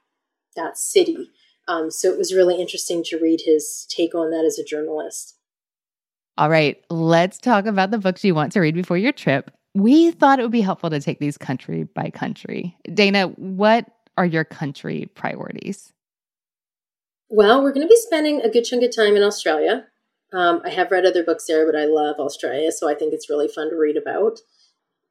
[0.58, 1.30] that city.
[1.68, 5.36] Um, so it was really interesting to read his take on that as a journalist.
[6.38, 9.52] All right, let's talk about the books you want to read before your trip.
[9.74, 12.78] We thought it would be helpful to take these country by country.
[12.94, 13.86] Dana, what
[14.18, 15.94] are your country priorities?
[17.30, 19.86] Well, we're going to be spending a good chunk of time in Australia.
[20.34, 23.30] Um, I have read other books there, but I love Australia, so I think it's
[23.30, 24.40] really fun to read about.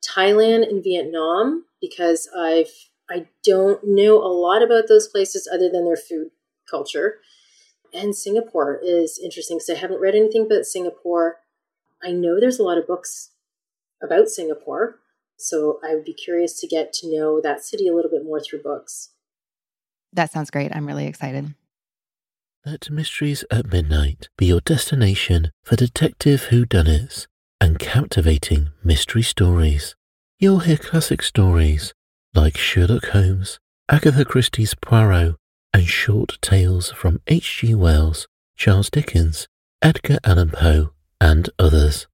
[0.07, 2.71] Thailand and Vietnam, because I've
[3.09, 6.31] I don't know a lot about those places other than their food
[6.71, 7.19] culture.
[7.93, 11.39] And Singapore is interesting because I haven't read anything about Singapore.
[12.03, 13.31] I know there's a lot of books
[14.03, 15.01] about Singapore,
[15.37, 18.41] so I would be curious to get to know that city a little bit more
[18.41, 19.11] through books.
[20.13, 20.75] That sounds great.
[20.75, 21.55] I'm really excited.
[22.65, 27.27] Let Mysteries at Midnight be your destination for detective whodunits
[27.61, 29.95] and captivating mystery stories.
[30.39, 31.95] You'll hear classic stories
[32.35, 35.37] like Sherlock Holmes, Agatha Christie's Poirot,
[35.77, 37.75] and short tales from H.G.
[37.75, 39.47] Wells, Charles Dickens,
[39.83, 42.07] Edgar Allan Poe, and others.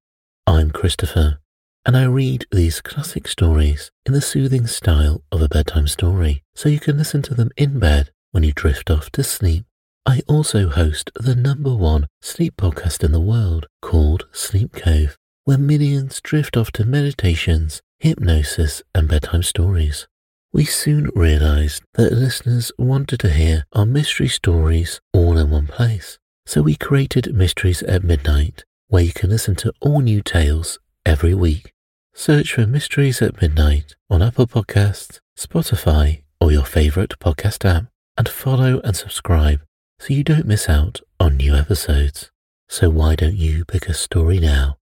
[0.48, 1.38] I'm Christopher,
[1.86, 6.68] and I read these classic stories in the soothing style of a bedtime story, so
[6.68, 9.64] you can listen to them in bed when you drift off to sleep.
[10.04, 15.56] I also host the number one sleep podcast in the world called Sleep Cove, where
[15.56, 20.08] millions drift off to meditations, hypnosis, and bedtime stories.
[20.54, 26.18] We soon realized that listeners wanted to hear our mystery stories all in one place.
[26.44, 31.32] So we created Mysteries at Midnight, where you can listen to all new tales every
[31.32, 31.72] week.
[32.12, 37.86] Search for Mysteries at Midnight on Apple Podcasts, Spotify, or your favorite podcast app,
[38.18, 39.62] and follow and subscribe
[39.98, 42.30] so you don't miss out on new episodes.
[42.68, 44.76] So why don't you pick a story now?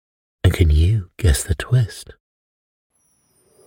[0.44, 2.12] And can you guess the twist?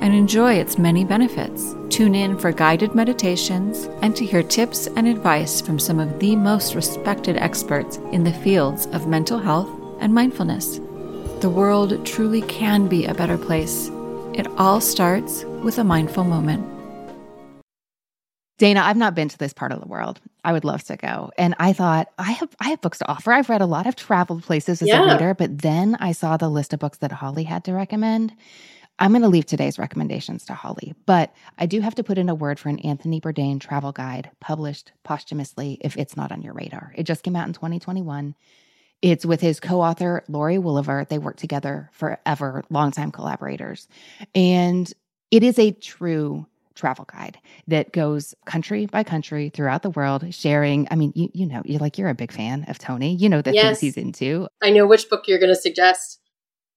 [0.00, 1.74] and enjoy its many benefits.
[1.90, 6.36] Tune in for guided meditations and to hear tips and advice from some of the
[6.36, 9.68] most respected experts in the fields of mental health
[10.00, 10.78] and mindfulness.
[11.40, 13.90] The world truly can be a better place.
[14.34, 16.66] It all starts with a mindful moment.
[18.58, 20.18] Dana, I've not been to this part of the world.
[20.42, 21.30] I would love to go.
[21.36, 23.32] And I thought, I have I have books to offer.
[23.32, 25.02] I've read a lot of travel places as Yeah.
[25.04, 28.32] a reader, but then I saw the list of books that Holly had to recommend.
[28.98, 32.28] I'm going to leave today's recommendations to Holly, but I do have to put in
[32.28, 36.54] a word for an Anthony Bourdain travel guide published posthumously if it's not on your
[36.54, 36.92] radar.
[36.96, 38.34] It just came out in 2021.
[39.02, 41.06] It's with his co author, Laurie Woolever.
[41.06, 43.86] They work together forever, longtime collaborators.
[44.34, 44.90] And
[45.30, 50.88] it is a true travel guide that goes country by country throughout the world, sharing.
[50.90, 53.14] I mean, you, you know, you're like, you're a big fan of Tony.
[53.14, 53.64] You know the Yes.
[53.64, 54.48] things he's into.
[54.62, 56.20] I know which book you're going to suggest.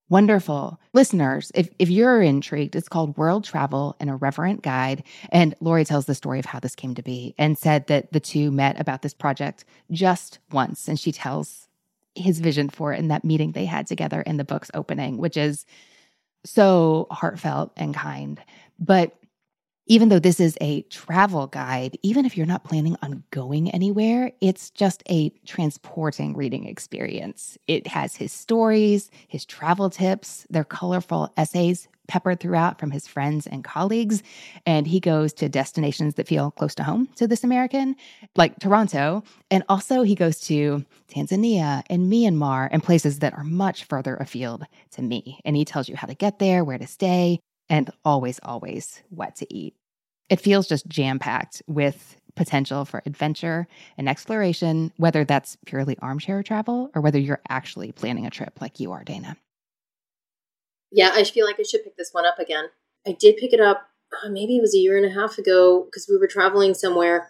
[0.10, 0.80] Wonderful.
[0.94, 5.04] Listeners, if, if you're intrigued, it's called World Travel, an Irreverent Guide.
[5.32, 8.20] And Lori tells the story of how this came to be and said that the
[8.20, 10.88] two met about this project just once.
[10.88, 11.68] And she tells
[12.16, 15.38] his vision for it in that meeting they had together in the book's opening, which
[15.38, 15.66] is
[16.44, 18.42] so heartfelt and kind.
[18.80, 19.16] But
[19.90, 24.32] even though this is a travel guide, even if you're not planning on going anywhere,
[24.40, 27.58] it's just a transporting reading experience.
[27.68, 33.48] It has his stories, his travel tips, their colorful essays peppered throughout from his friends
[33.48, 34.22] and colleagues.
[34.66, 37.96] And he goes to destinations that feel close to home to this American,
[38.36, 39.24] like Toronto.
[39.50, 44.66] And also, he goes to Tanzania and Myanmar and places that are much further afield
[44.92, 45.40] to me.
[45.46, 49.36] And he tells you how to get there, where to stay, and always, always what
[49.38, 49.76] to eat.
[50.30, 56.42] It feels just jam packed with potential for adventure and exploration, whether that's purely armchair
[56.44, 59.36] travel or whether you're actually planning a trip like you are, Dana.
[60.92, 62.66] Yeah, I feel like I should pick this one up again.
[63.06, 63.90] I did pick it up,
[64.24, 67.30] uh, maybe it was a year and a half ago, because we were traveling somewhere,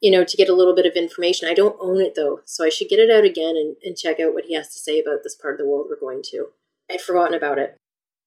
[0.00, 1.48] you know, to get a little bit of information.
[1.48, 4.20] I don't own it though, so I should get it out again and, and check
[4.20, 6.48] out what he has to say about this part of the world we're going to.
[6.90, 7.76] I'd forgotten about it.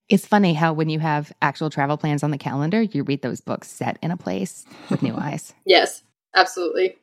[0.10, 3.42] It's funny how when you have actual travel plans on the calendar, you read those
[3.42, 5.54] books set in a place with new eyes.
[5.66, 6.04] Yes,
[6.36, 6.98] absolutely.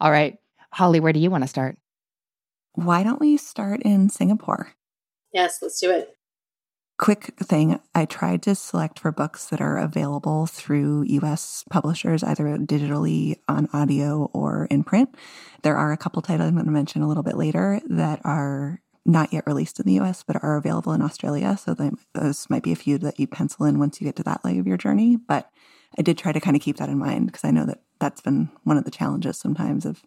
[0.00, 0.38] All right.
[0.72, 1.78] Holly, where do you want to start?
[2.74, 4.72] Why don't we start in Singapore?
[5.32, 6.14] Yes, let's do it.
[6.98, 12.44] Quick thing I tried to select for books that are available through US publishers, either
[12.58, 15.14] digitally on audio or in print.
[15.62, 18.80] There are a couple titles I'm going to mention a little bit later that are
[19.08, 21.56] not yet released in the US, but are available in Australia.
[21.56, 24.22] So they, those might be a few that you pencil in once you get to
[24.24, 25.16] that leg of your journey.
[25.16, 25.50] But
[25.98, 28.20] I did try to kind of keep that in mind because I know that that's
[28.20, 30.02] been one of the challenges sometimes of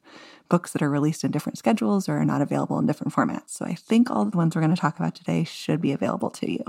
[0.49, 3.49] books that are released in different schedules or are not available in different formats.
[3.49, 6.29] So I think all the ones we're going to talk about today should be available
[6.29, 6.63] to you.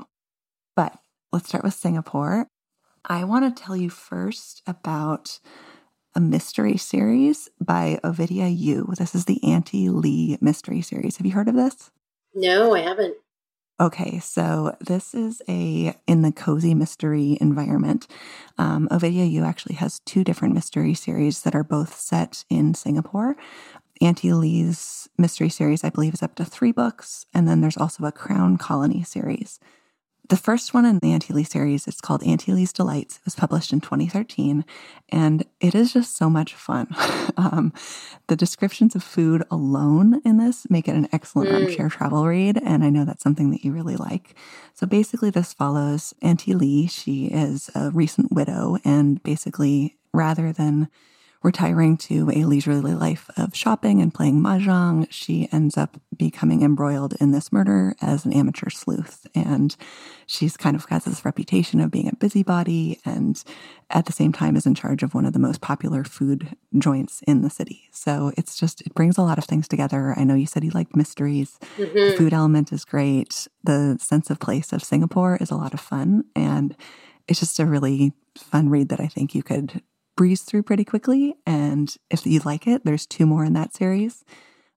[0.74, 0.96] But
[1.32, 2.48] let's start with Singapore.
[3.04, 5.38] I want to tell you first about
[6.14, 8.94] a mystery series by Ovidia Yu.
[8.98, 11.18] This is the Auntie Lee mystery series.
[11.18, 11.90] Have you heard of this?
[12.34, 13.16] No, I haven't.
[13.80, 18.06] Okay, so this is a in the cozy mystery environment.
[18.58, 23.36] Um, Ovidia Yu actually has two different mystery series that are both set in Singapore.
[24.00, 28.04] Auntie Lee's mystery series, I believe, is up to three books, and then there's also
[28.04, 29.58] a Crown Colony series.
[30.32, 33.16] The first one in the Auntie Lee series is called Auntie Lee's Delights.
[33.16, 34.64] It was published in 2013,
[35.10, 36.86] and it is just so much fun.
[37.36, 37.70] um,
[38.28, 41.60] the descriptions of food alone in this make it an excellent mm.
[41.60, 44.34] armchair travel read, and I know that's something that you really like.
[44.72, 46.86] So basically, this follows Auntie Lee.
[46.86, 50.88] She is a recent widow, and basically, rather than
[51.42, 57.14] Retiring to a leisurely life of shopping and playing mahjong, she ends up becoming embroiled
[57.20, 59.26] in this murder as an amateur sleuth.
[59.34, 59.74] And
[60.26, 63.42] she's kind of has this reputation of being a busybody and
[63.90, 67.22] at the same time is in charge of one of the most popular food joints
[67.26, 67.88] in the city.
[67.90, 70.14] So it's just, it brings a lot of things together.
[70.16, 71.58] I know you said you liked mysteries.
[71.76, 71.94] Mm-hmm.
[71.94, 73.48] The food element is great.
[73.64, 76.24] The sense of place of Singapore is a lot of fun.
[76.36, 76.76] And
[77.26, 79.82] it's just a really fun read that I think you could
[80.16, 81.34] breeze through pretty quickly.
[81.46, 84.24] And if you like it, there's two more in that series.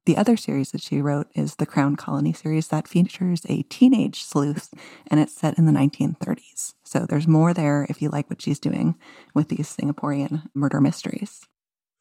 [0.05, 4.23] The other series that she wrote is the Crown Colony series that features a teenage
[4.23, 4.71] sleuth
[5.07, 6.75] and it's set in the 1930s.
[6.83, 8.95] So there's more there if you like what she's doing
[9.33, 11.41] with these Singaporean murder mysteries.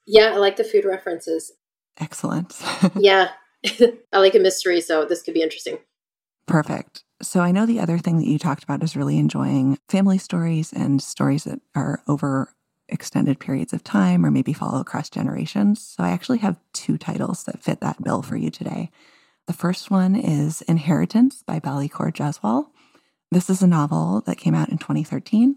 [0.06, 1.52] Yeah, I like the food references.
[1.98, 2.60] Excellent.
[2.96, 3.30] yeah,
[4.12, 5.78] I like a mystery, so this could be interesting.
[6.46, 7.04] Perfect.
[7.22, 10.74] So I know the other thing that you talked about is really enjoying family stories
[10.74, 12.54] and stories that are over
[12.88, 15.80] extended periods of time or maybe follow across generations.
[15.96, 18.90] So I actually have two titles that fit that bill for you today.
[19.46, 22.68] The first one is Inheritance by Balli Kaur Jaswal.
[23.30, 25.56] This is a novel that came out in 2013,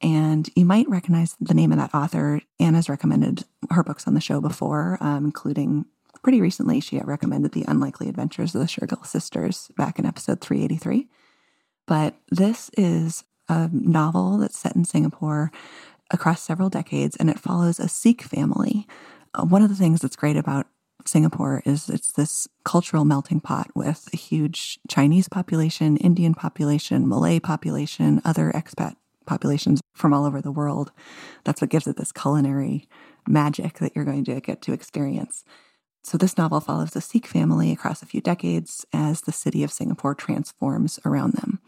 [0.00, 2.40] and you might recognize the name of that author.
[2.58, 5.84] Anna's recommended her books on the show before, um, including
[6.22, 11.08] pretty recently, she recommended The Unlikely Adventures of the Shergill Sisters back in episode 383.
[11.86, 15.50] But this is a novel that's set in Singapore
[16.10, 18.86] across several decades, and it follows a Sikh family.
[19.34, 20.66] Uh, one of the things that's great about
[21.04, 27.38] Singapore is it's this cultural melting pot with a huge Chinese population, Indian population, Malay
[27.38, 28.96] population, other expat
[29.26, 30.90] populations from all over the world.
[31.44, 32.88] That's what gives it this culinary
[33.26, 35.44] magic that you're going to get to experience.
[36.02, 39.72] So, this novel follows a Sikh family across a few decades as the city of
[39.72, 41.60] Singapore transforms around them.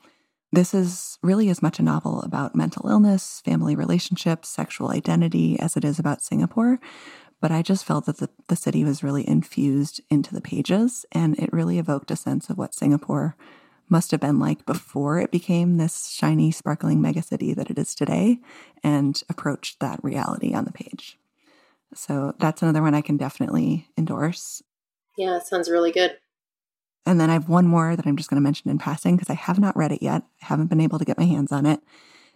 [0.53, 5.77] This is really as much a novel about mental illness, family relationships, sexual identity as
[5.77, 6.81] it is about Singapore.
[7.41, 11.39] But I just felt that the, the city was really infused into the pages, and
[11.39, 13.37] it really evoked a sense of what Singapore
[13.89, 18.39] must have been like before it became this shiny, sparkling megacity that it is today,
[18.83, 21.17] and approached that reality on the page.
[21.95, 24.63] So that's another one I can definitely endorse.
[25.17, 26.19] Yeah, sounds really good.
[27.07, 29.31] And then I have one more that I'm just going to mention in passing because
[29.31, 30.23] I have not read it yet.
[30.43, 31.81] I haven't been able to get my hands on it.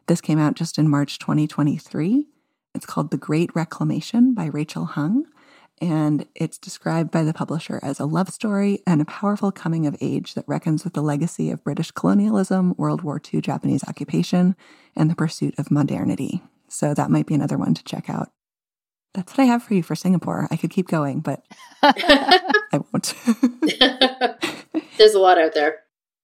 [0.07, 2.27] This came out just in March 2023.
[2.75, 5.27] It's called The Great Reclamation by Rachel Heng.
[5.81, 9.97] And it's described by the publisher as a love story and a powerful coming of
[10.01, 14.57] age that reckons with the legacy of British colonialism, World War II Japanese occupation,
[14.95, 16.43] and the pursuit of modernity.
[16.69, 18.31] So that might be another one to check out.
[19.15, 20.49] That's what I have for you for Singapore.
[20.51, 21.45] I could keep going, but
[21.83, 23.15] I won't.
[24.99, 25.81] There's a lot out there.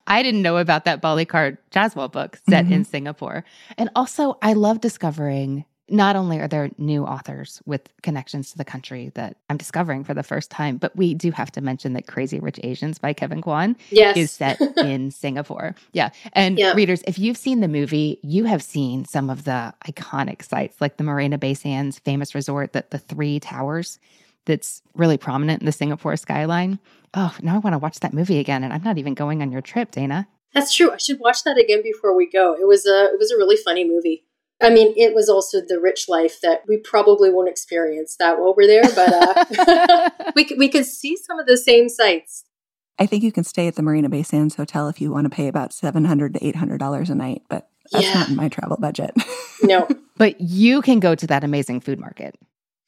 [0.06, 2.74] I didn't know about that Balli Kaur Jaswal book set mm-hmm.
[2.74, 3.44] in Singapore.
[3.78, 8.64] And also, I love discovering not only are there new authors with connections to the
[8.64, 12.06] country that I'm discovering for the first time, but we do have to mention that
[12.06, 14.16] Crazy Rich Asians by Kevin Kwan yes.
[14.16, 15.74] is set in Singapore.
[15.92, 16.10] Yeah.
[16.32, 16.72] And yeah.
[16.74, 20.96] readers, if you've seen the movie, you have seen some of the iconic sites like
[20.96, 23.98] the Marina Bay Sands famous resort, that the three towers
[24.51, 26.78] that's really prominent in the Singapore skyline.
[27.14, 28.64] Oh, now I want to watch that movie again.
[28.64, 30.28] And I'm not even going on your trip, Dana.
[30.55, 30.92] That's true.
[30.92, 32.55] I should watch that again before we go.
[32.55, 34.24] It was a it was a really funny movie.
[34.62, 38.55] I mean, it was also the rich life that we probably won't experience that while
[38.55, 42.44] we're there, but uh, we we could see some of the same sights.
[42.98, 45.30] I think you can stay at the Marina Bay Sands Hotel if you want to
[45.30, 48.14] pay about seven hundred to eight hundred dollars a night, but that's yeah.
[48.14, 49.12] not in my travel budget.
[49.62, 52.36] no, but you can go to that amazing food market.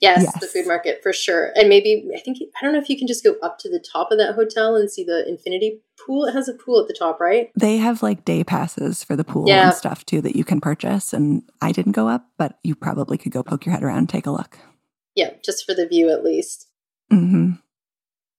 [0.03, 1.53] Yes, yes, the food market for sure.
[1.55, 3.79] And maybe I think I don't know if you can just go up to the
[3.79, 6.25] top of that hotel and see the infinity pool.
[6.25, 7.51] It has a pool at the top, right?
[7.57, 9.69] They have like day passes for the pool Yeah.
[9.69, 11.13] and stuff too that you can purchase.
[11.13, 14.09] And I didn't go up, but you probably could go poke your head around and
[14.09, 14.59] take a look.
[15.15, 16.67] Yeah, just for the view at least.
[17.13, 17.53] Mm-hmm.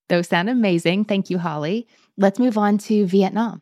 [0.09, 1.05] Those sound amazing.
[1.05, 1.87] Thank you, Holly.
[2.17, 3.61] Let's move on to Vietnam.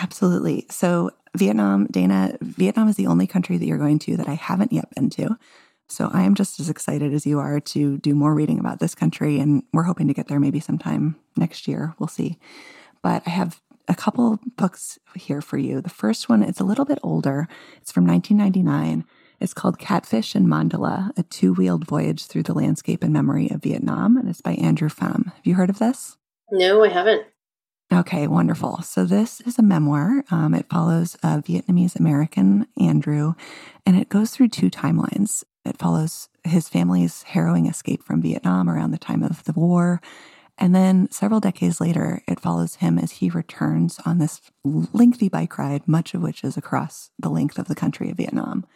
[0.00, 0.66] Absolutely.
[0.70, 4.72] So, Vietnam, Dana, Vietnam is the only country that you're going to that I haven't
[4.72, 5.36] yet been to.
[5.88, 8.94] So, I am just as excited as you are to do more reading about this
[8.94, 9.40] country.
[9.40, 11.94] And we're hoping to get there maybe sometime next year.
[11.98, 12.38] We'll see.
[13.02, 15.80] But I have a couple books here for you.
[15.80, 17.48] The first one is a little bit older,
[17.80, 19.04] it's from 1999.
[19.40, 23.62] It's called Catfish and Mandala, a two wheeled voyage through the landscape and memory of
[23.62, 24.16] Vietnam.
[24.16, 25.26] And it's by Andrew Pham.
[25.26, 26.16] Have you heard of this?
[26.50, 27.24] No, I haven't.
[27.92, 28.82] Okay, wonderful.
[28.82, 30.24] So this is a memoir.
[30.30, 33.34] Um, it follows a Vietnamese American, Andrew,
[33.86, 35.44] and it goes through two timelines.
[35.64, 40.00] It follows his family's harrowing escape from Vietnam around the time of the war.
[40.56, 45.56] And then several decades later, it follows him as he returns on this lengthy bike
[45.56, 48.66] ride, much of which is across the length of the country of Vietnam.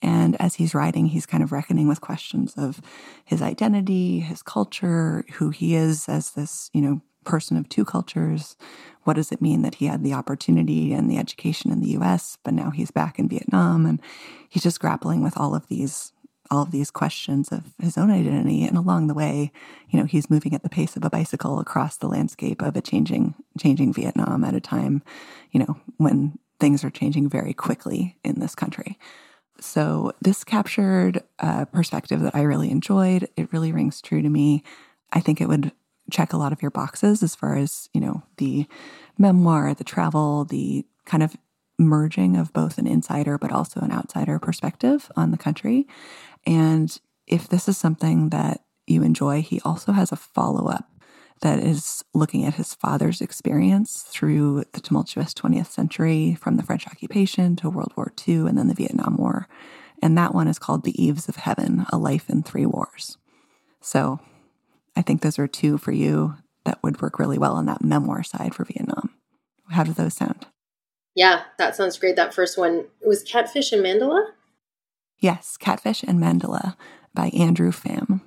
[0.00, 2.80] And as he's riding, he's kind of reckoning with questions of
[3.24, 8.56] his identity, his culture, who he is as this, you know, person of two cultures.
[9.04, 12.38] What does it mean that he had the opportunity and the education in the US,
[12.42, 13.84] but now he's back in Vietnam?
[13.86, 14.00] And
[14.48, 16.12] he's just grappling with all of these
[16.50, 19.52] all of these questions of his own identity and along the way
[19.90, 22.80] you know he's moving at the pace of a bicycle across the landscape of a
[22.80, 25.02] changing changing vietnam at a time
[25.52, 28.98] you know when things are changing very quickly in this country.
[29.60, 33.28] So this captured a perspective that i really enjoyed.
[33.36, 34.62] It really rings true to me.
[35.12, 35.72] I think it would
[36.10, 38.66] check a lot of your boxes as far as you know the
[39.18, 41.36] memoir the travel the kind of
[41.78, 45.86] merging of both an insider but also an outsider perspective on the country
[46.46, 50.90] and if this is something that you enjoy he also has a follow-up
[51.40, 56.86] that is looking at his father's experience through the tumultuous 20th century from the french
[56.86, 59.46] occupation to world war ii and then the vietnam war
[60.02, 63.18] and that one is called the eaves of heaven a life in three wars
[63.80, 64.18] so
[64.98, 68.24] I think those are two for you that would work really well on that memoir
[68.24, 69.10] side for Vietnam.
[69.70, 70.46] How do those sound?
[71.14, 72.16] Yeah, that sounds great.
[72.16, 74.28] That first one was Catfish and Mandala.
[75.18, 76.76] Yes, Catfish and Mandala
[77.14, 78.20] by Andrew Pham.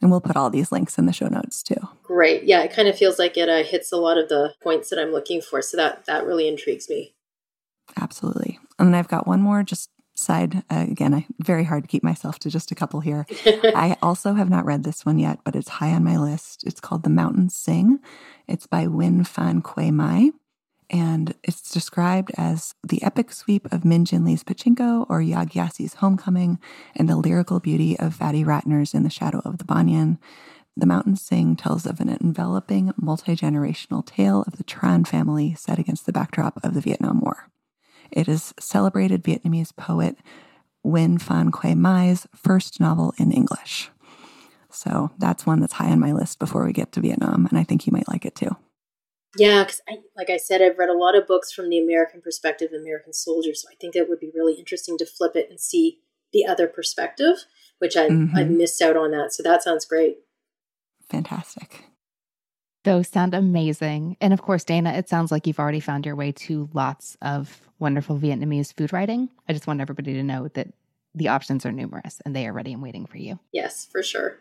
[0.00, 1.88] And we'll put all these links in the show notes too.
[2.04, 2.44] Great.
[2.44, 4.98] Yeah, it kind of feels like it uh, hits a lot of the points that
[4.98, 5.60] I'm looking for.
[5.60, 7.14] So that that really intrigues me.
[8.00, 8.60] Absolutely.
[8.78, 10.62] And then I've got one more just side.
[10.70, 13.26] Uh, again, I very hard to keep myself to just a couple here.
[13.46, 16.64] I also have not read this one yet, but it's high on my list.
[16.64, 17.98] It's called The Mountains Sing.
[18.46, 20.30] It's by Nguyen Phan Que Mai.
[20.90, 25.94] And it's described as the epic sweep of Min Jin Lee's Pachinko or Yaa Gyasi's
[25.94, 26.58] Homecoming
[26.96, 30.18] and the lyrical beauty of Vaddey Ratner's In the Shadow of the Banyan.
[30.76, 35.78] The Mountain Sing tells of an enveloping, multi generational tale of the Tran family set
[35.78, 37.50] against the backdrop of the Vietnam War.
[38.10, 40.16] It is celebrated Vietnamese poet
[40.86, 43.90] Nguyen Phan Que Mai's first novel in English.
[44.70, 47.64] So that's one that's high on my list before we get to Vietnam, and I
[47.64, 48.56] think you might like it too.
[49.36, 52.20] Yeah, because I like I said, I've read a lot of books from the American
[52.20, 53.62] perspective, American soldiers.
[53.62, 55.98] So I think it would be really interesting to flip it and see
[56.32, 57.44] the other perspective,
[57.78, 58.34] which I, Mhm.
[58.34, 59.32] I've missed out on that.
[59.32, 60.18] So that sounds great.
[61.10, 61.84] Fantastic.
[62.84, 64.16] Those sound amazing.
[64.20, 67.60] And of course, Dana, it sounds like you've already found your way to lots of
[67.78, 69.28] wonderful Vietnamese food writing.
[69.48, 70.68] I just want everybody to know that
[71.14, 73.38] the options are numerous and they are ready and waiting for you.
[73.52, 74.38] Yes, for sure.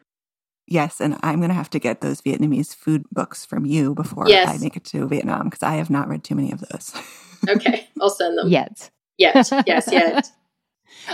[0.68, 4.28] Yes, and I'm going to have to get those Vietnamese food books from you before
[4.28, 4.50] Yes.
[4.50, 6.94] I make it to Vietnam because I have not read too many of those.
[7.48, 8.48] Okay, I'll send them.
[8.50, 8.90] Yet.
[9.20, 9.48] Yet.
[9.68, 10.28] Yes, yet.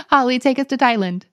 [0.08, 1.24] Holly, take us to Thailand.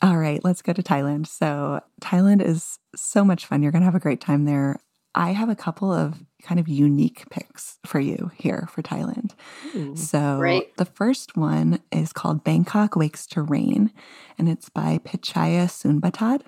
[0.00, 1.26] All right, let's go to Thailand.
[1.26, 3.62] So, Thailand is so much fun.
[3.62, 4.80] You're going to have a great time there.
[5.14, 9.32] I have a couple of kind of unique picks for you here for Thailand.
[9.98, 10.74] So, Great.
[10.78, 13.92] the first one is called Bangkok Wakes to Rain,
[14.38, 16.42] and it's by Pitchaya Sudbanthad.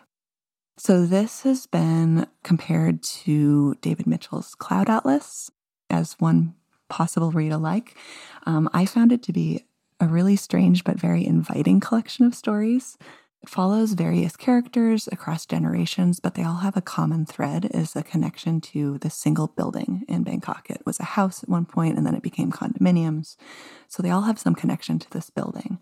[0.79, 5.51] So, this has been compared to David Mitchell's Cloud Atlas
[5.91, 6.55] as one
[6.89, 7.97] possible read alike.
[8.47, 9.65] Um, I found it to be
[10.01, 12.97] a really strange but very inviting collection of stories.
[13.43, 18.03] It follows various characters across generations, but they all have a common thread is a
[18.03, 20.71] connection to the single building in Bangkok.
[20.71, 23.37] It was a house at one point and then it became condominiums.
[23.89, 25.81] So they all have some connection to this building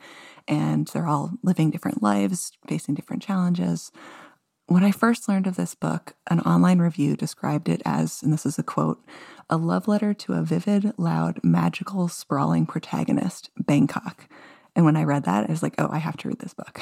[0.48, 3.92] and they're all living different lives, facing different challenges.
[4.70, 8.46] When I first learned of this book, an online review described it as, and this
[8.46, 9.04] is a quote,
[9.50, 14.28] a love letter to a vivid, loud, magical, sprawling protagonist, Bangkok.
[14.76, 16.74] And when I read that, I was like, oh, I have to read this book.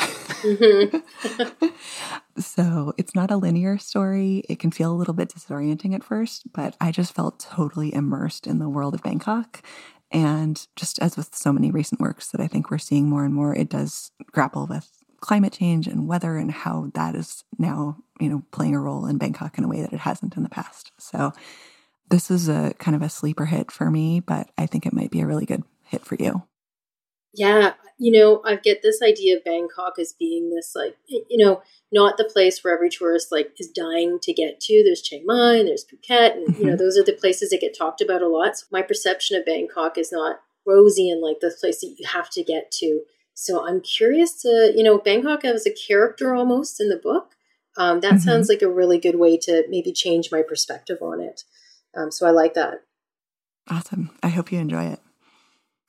[0.43, 1.67] Mm-hmm.
[2.39, 4.45] so it's not a linear story.
[4.51, 8.47] It can feel a little bit disorienting at first, but I just felt totally immersed
[8.47, 9.63] in the world of Bangkok.
[10.11, 13.33] And just as with so many recent works that I think we're seeing more and
[13.33, 18.29] more, it does grapple with climate change and weather and how that is now, you
[18.29, 20.93] know, playing a role in Bangkok in a way that it hasn't in the past.
[20.99, 21.33] So
[22.11, 25.11] this is a kind of a sleeper hit for me, but I think it might
[25.11, 26.43] be a really good hit for you.
[27.35, 31.63] Yeah, you know, I get this idea of Bangkok as being this like, you know,
[31.93, 34.83] not the place where every tourist like is dying to get to.
[34.85, 36.77] There's Chiang Mai, and there's Phuket, and you know, mm-hmm.
[36.77, 38.57] those are the places that get talked about a lot.
[38.57, 42.31] So my perception of Bangkok is not rosy and like the place that you have
[42.31, 43.03] to get to.
[43.41, 47.37] So I'm curious to, you know, Bangkok as a character almost in the book.
[47.77, 48.19] Um, that mm-hmm.
[48.19, 51.45] sounds like a really good way to maybe change my perspective on it.
[51.97, 52.83] Um, so I like that.
[53.71, 54.11] Awesome.
[54.25, 54.99] I hope you enjoy it.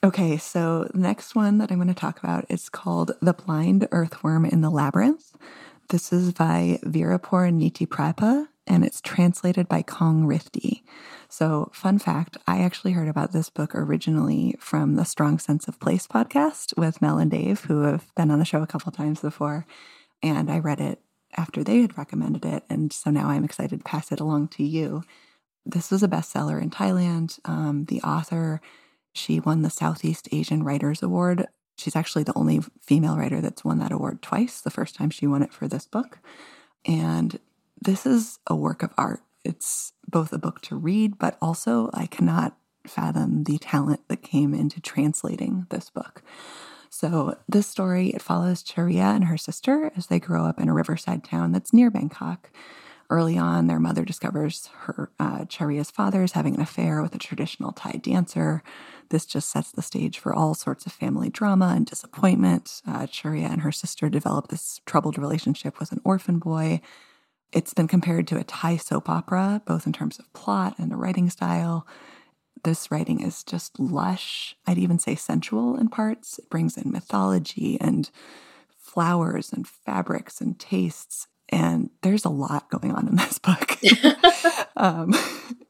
[0.03, 3.87] Okay, so the next one that I'm going to talk about is called The Blind
[3.91, 5.35] Earthworm in the Labyrinth.
[5.89, 10.83] This is by Veeraporn Nitiprapha and it's translated by Kong Rithdee.
[11.27, 15.79] So, fun fact I actually heard about this book originally from the Strong Sense of
[15.79, 19.19] Place podcast with Mel and Dave, who have been on the show a couple times
[19.19, 19.65] before.
[20.21, 21.01] And I read it
[21.35, 22.63] after they had recommended it.
[22.69, 25.03] And so now I'm excited to pass it along to you.
[25.65, 27.39] This was a bestseller in Thailand.
[27.45, 28.61] Um, the author
[29.13, 31.47] she won the Southeast Asian Writers Award.
[31.77, 35.27] She's actually the only female writer that's won that award twice, the first time she
[35.27, 36.19] won it for this book.
[36.85, 37.39] And
[37.81, 39.21] this is a work of art.
[39.43, 44.53] It's both a book to read, but also I cannot fathom the talent that came
[44.53, 46.21] into translating this book.
[46.89, 50.73] So, this story it follows Charia and her sister as they grow up in a
[50.73, 52.49] riverside town that's near Bangkok.
[53.11, 57.19] Early on, their mother discovers her uh, Charia's father is having an affair with a
[57.19, 58.61] traditional Thai dancer.
[59.09, 62.81] This just sets the stage for all sorts of family drama and disappointment.
[62.87, 66.81] Uh, Charia and her sister develop this troubled relationship with an orphan boy.
[67.51, 70.95] It's been compared to a Thai soap opera, both in terms of plot and the
[70.95, 71.87] writing style.
[72.63, 74.55] This writing is just lush.
[74.67, 76.37] I'd even say sensual in parts.
[76.39, 78.09] It brings in mythology and
[78.77, 81.27] flowers and fabrics and tastes.
[81.49, 83.79] And there's a lot going on in this book.
[84.77, 85.13] um,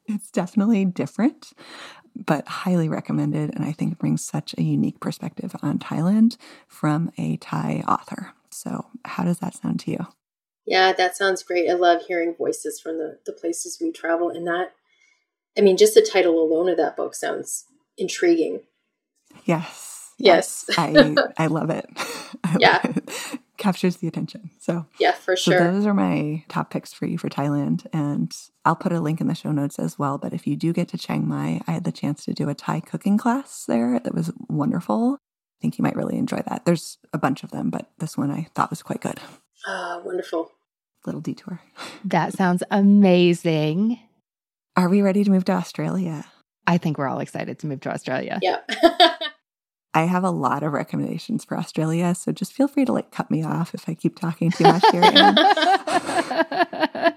[0.07, 1.53] it's definitely different
[2.25, 3.55] but highly recommended.
[3.55, 8.34] And I think it brings such a unique perspective on Thailand from a Thai author.
[8.49, 10.07] So, how does that sound to you?
[10.70, 11.70] Yeah, that sounds great.
[11.70, 14.30] I love hearing voices from the, the places we travel.
[14.30, 14.74] And that,
[15.57, 17.65] I mean, just the title alone of that book sounds
[17.97, 18.61] intriguing.
[19.45, 20.11] Yes.
[20.20, 20.70] Yes.
[20.78, 21.86] I, I love it.
[22.43, 22.80] I yeah.
[22.84, 24.49] Love it captures the attention.
[24.59, 25.57] So yeah, for sure.
[25.57, 28.32] So those are my top picks for you for Thailand, and
[28.65, 30.17] I'll put a link in the show notes as well.
[30.17, 32.55] But if you do get to Chiang Mai, I had the chance to do a
[32.55, 35.15] Thai cooking class there that was wonderful.
[35.15, 36.63] I think you might really enjoy that.
[36.65, 39.20] There's a bunch of them, but this one I thought was quite good.
[39.67, 40.51] Ah, wonderful.
[41.05, 41.61] Little detour.
[42.05, 43.99] That sounds amazing.
[44.75, 46.25] Are we ready to move to Australia?
[46.67, 48.39] I think we're all excited to move to Australia.
[48.41, 48.59] Yeah.
[49.93, 53.31] I have a lot of recommendations for Australia, so just feel free to like cut
[53.31, 55.01] me off if I keep talking too much here.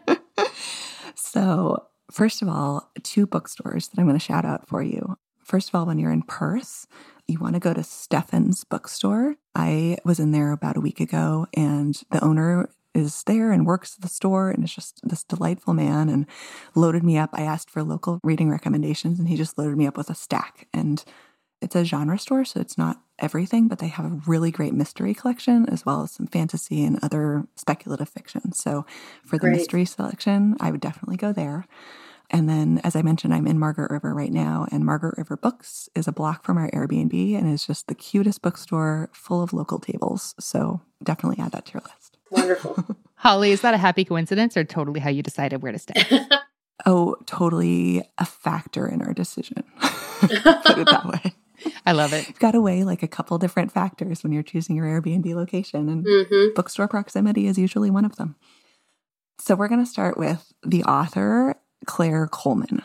[1.14, 5.18] so, first of all, two bookstores that I'm going to shout out for you.
[5.44, 6.86] First of all, when you're in Perth,
[7.28, 9.36] you want to go to Stephen's bookstore.
[9.54, 13.94] I was in there about a week ago, and the owner is there and works
[13.96, 16.26] at the store and is just this delightful man and
[16.74, 17.30] loaded me up.
[17.32, 20.68] I asked for local reading recommendations, and he just loaded me up with a stack.
[20.72, 21.02] And
[21.60, 25.14] it's a genre store, so it's not everything, but they have a really great mystery
[25.14, 28.52] collection as well as some fantasy and other speculative fiction.
[28.52, 28.84] So
[29.24, 29.52] for the great.
[29.52, 31.66] mystery selection, I would definitely go there.
[32.30, 35.88] And then, as I mentioned, I'm in Margaret River right now, and Margaret River Books
[35.94, 39.78] is a block from our Airbnb and is just the cutest bookstore full of local
[39.78, 40.34] tables.
[40.40, 42.01] So definitely add that to your list.
[42.32, 42.84] Wonderful.
[43.16, 46.02] Holly, is that a happy coincidence or totally how you decided where to stay?
[46.86, 49.62] oh, totally a factor in our decision.
[49.80, 51.34] Put it that way.
[51.86, 52.26] I love it.
[52.26, 55.88] You've got to weigh like a couple different factors when you're choosing your Airbnb location,
[55.88, 56.54] and mm-hmm.
[56.56, 58.34] bookstore proximity is usually one of them.
[59.38, 61.54] So, we're going to start with the author,
[61.86, 62.82] Claire Coleman.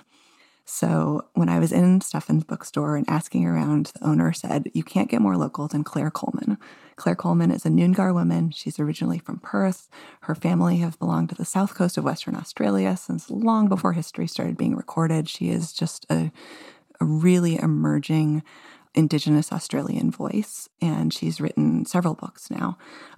[0.70, 5.10] So, when I was in Stephen's bookstore and asking around, the owner said, You can't
[5.10, 6.58] get more local than Claire Coleman.
[6.98, 8.52] Claire Coleman is a Noongar woman.
[8.52, 9.88] She's originally from Perth.
[10.22, 14.28] Her family have belonged to the south coast of Western Australia since long before history
[14.28, 15.30] started being recorded.
[15.30, 16.32] She is just a
[17.00, 18.44] a really emerging
[18.94, 22.78] Indigenous Australian voice, and she's written several books now.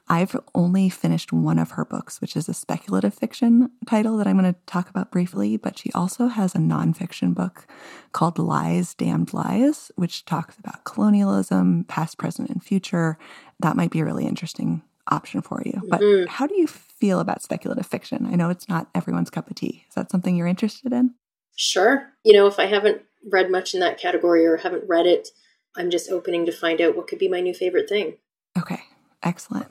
[0.10, 4.40] I've only finished one of her books, which is a speculative fiction title that I'm
[4.40, 7.68] going to talk about briefly, but she also has a nonfiction book
[8.12, 13.20] called Lies, Damned Lies, which talks about colonialism, past, present, and future.
[13.60, 14.82] That might be a really interesting
[15.12, 15.80] option for you.
[15.88, 16.28] But mm-hmm.
[16.28, 18.26] how do you feel about speculative fiction?
[18.26, 19.86] I know it's not everyone's cup of tea.
[19.90, 21.14] Is that something you're interested in?
[21.56, 22.10] Sure.
[22.24, 25.30] You know, if I haven't read much in that category or haven't read it,
[25.76, 28.16] I'm just opening to find out what could be my new favorite thing.
[28.58, 28.82] Okay.
[29.24, 29.68] Excellent.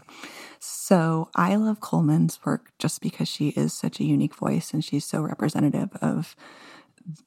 [0.59, 5.05] So I love Coleman's work just because she is such a unique voice and she's
[5.05, 6.37] so representative of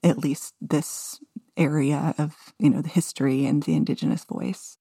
[0.04, 1.20] at least this
[1.58, 4.78] area of, you know, the history and the indigenous voice.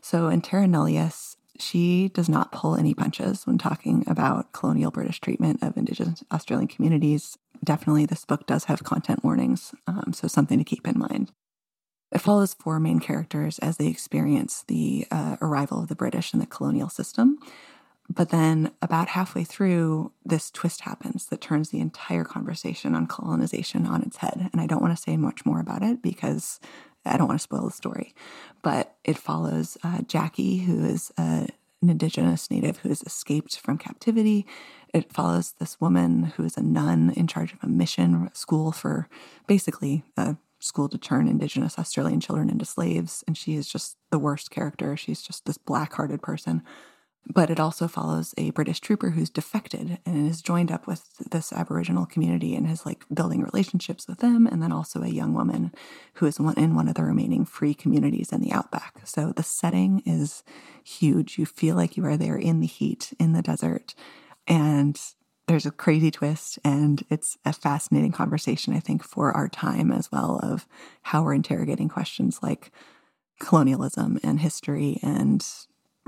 [0.00, 5.20] So in Terra Nullius, she does not pull any punches when talking about colonial British
[5.20, 7.38] treatment of Indigenous Australian communities.
[7.62, 11.30] Definitely, this book does have content warnings, um, so something to keep in mind.
[12.12, 16.40] It follows four main characters as they experience the uh, arrival of the British in
[16.40, 17.38] the colonial system.
[18.10, 23.86] But then, about halfway through, this twist happens that turns the entire conversation on colonization
[23.86, 24.50] on its head.
[24.52, 26.60] And I don't want to say much more about it because
[27.06, 28.14] I don't want to spoil the story.
[28.62, 31.46] But it follows uh, Jackie, who is uh,
[31.80, 34.46] an indigenous native who has escaped from captivity.
[34.92, 39.08] It follows this woman who is a nun in charge of a mission school for
[39.46, 43.24] basically uh, school to turn Indigenous Australian children into slaves.
[43.26, 44.96] And she is just the worst character.
[44.96, 46.62] She's just this black hearted person.
[47.24, 51.52] But it also follows a British trooper who's defected and is joined up with this
[51.52, 54.46] Aboriginal community and is like building relationships with them.
[54.46, 55.72] And then also a young woman
[56.14, 59.02] who is one in one of the remaining free communities in the outback.
[59.04, 60.42] So the setting is
[60.82, 61.38] huge.
[61.38, 63.94] You feel like you are there in the heat, in the desert.
[64.48, 65.00] And
[65.48, 70.10] there's a crazy twist and it's a fascinating conversation i think for our time as
[70.10, 70.66] well of
[71.02, 72.72] how we're interrogating questions like
[73.42, 75.44] colonialism and history and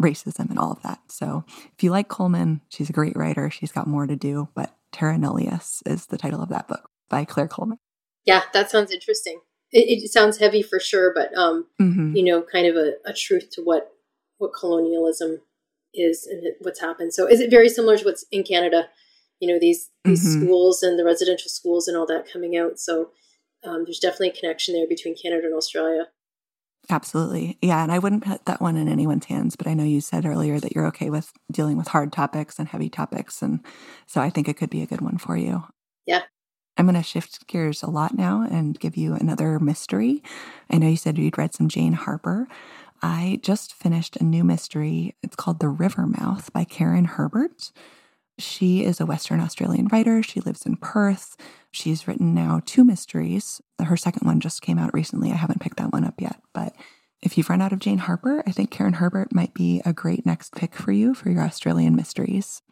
[0.00, 1.00] racism and all of that.
[1.08, 3.50] So if you like coleman she's a great writer.
[3.50, 7.24] She's got more to do but terra nullius is the title of that book by
[7.24, 7.78] claire coleman.
[8.24, 9.40] Yeah that sounds interesting.
[9.70, 12.16] It, it sounds heavy for sure but um mm-hmm.
[12.16, 13.92] you know kind of a, a truth to what
[14.38, 15.40] what colonialism
[15.92, 17.14] is and what's happened.
[17.14, 18.88] So is it very similar to what's in canada
[19.44, 20.42] you know these these mm-hmm.
[20.42, 22.78] schools and the residential schools and all that coming out.
[22.78, 23.10] So
[23.62, 26.06] um, there's definitely a connection there between Canada and Australia.
[26.90, 27.58] Absolutely.
[27.62, 27.82] Yeah.
[27.82, 30.60] And I wouldn't put that one in anyone's hands, but I know you said earlier
[30.60, 33.40] that you're okay with dealing with hard topics and heavy topics.
[33.40, 33.60] And
[34.06, 35.64] so I think it could be a good one for you.
[36.06, 36.22] Yeah.
[36.76, 40.22] I'm going to shift gears a lot now and give you another mystery.
[40.68, 42.48] I know you said you'd read some Jane Harper.
[43.00, 45.14] I just finished a new mystery.
[45.22, 47.72] It's called The River Mouth by Karen Herbert.
[48.38, 50.22] She is a Western Australian writer.
[50.22, 51.36] She lives in Perth.
[51.70, 53.60] She's written now two mysteries.
[53.80, 55.30] Her second one just came out recently.
[55.30, 56.40] I haven't picked that one up yet.
[56.52, 56.74] But
[57.22, 60.26] if you've run out of Jane Harper, I think Karen Herbert might be a great
[60.26, 62.62] next pick for you for your Australian mysteries.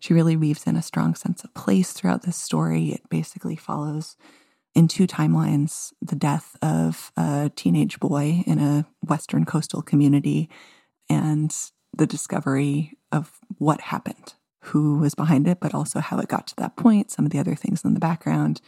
[0.00, 2.92] She really weaves in a strong sense of place throughout this story.
[2.92, 4.16] It basically follows
[4.74, 10.48] in two timelines the death of a teenage boy in a Western coastal community
[11.10, 11.54] and
[11.94, 16.56] the discovery of what happened who was behind it, but also how it got to
[16.56, 18.60] that point, some of the other things in the background.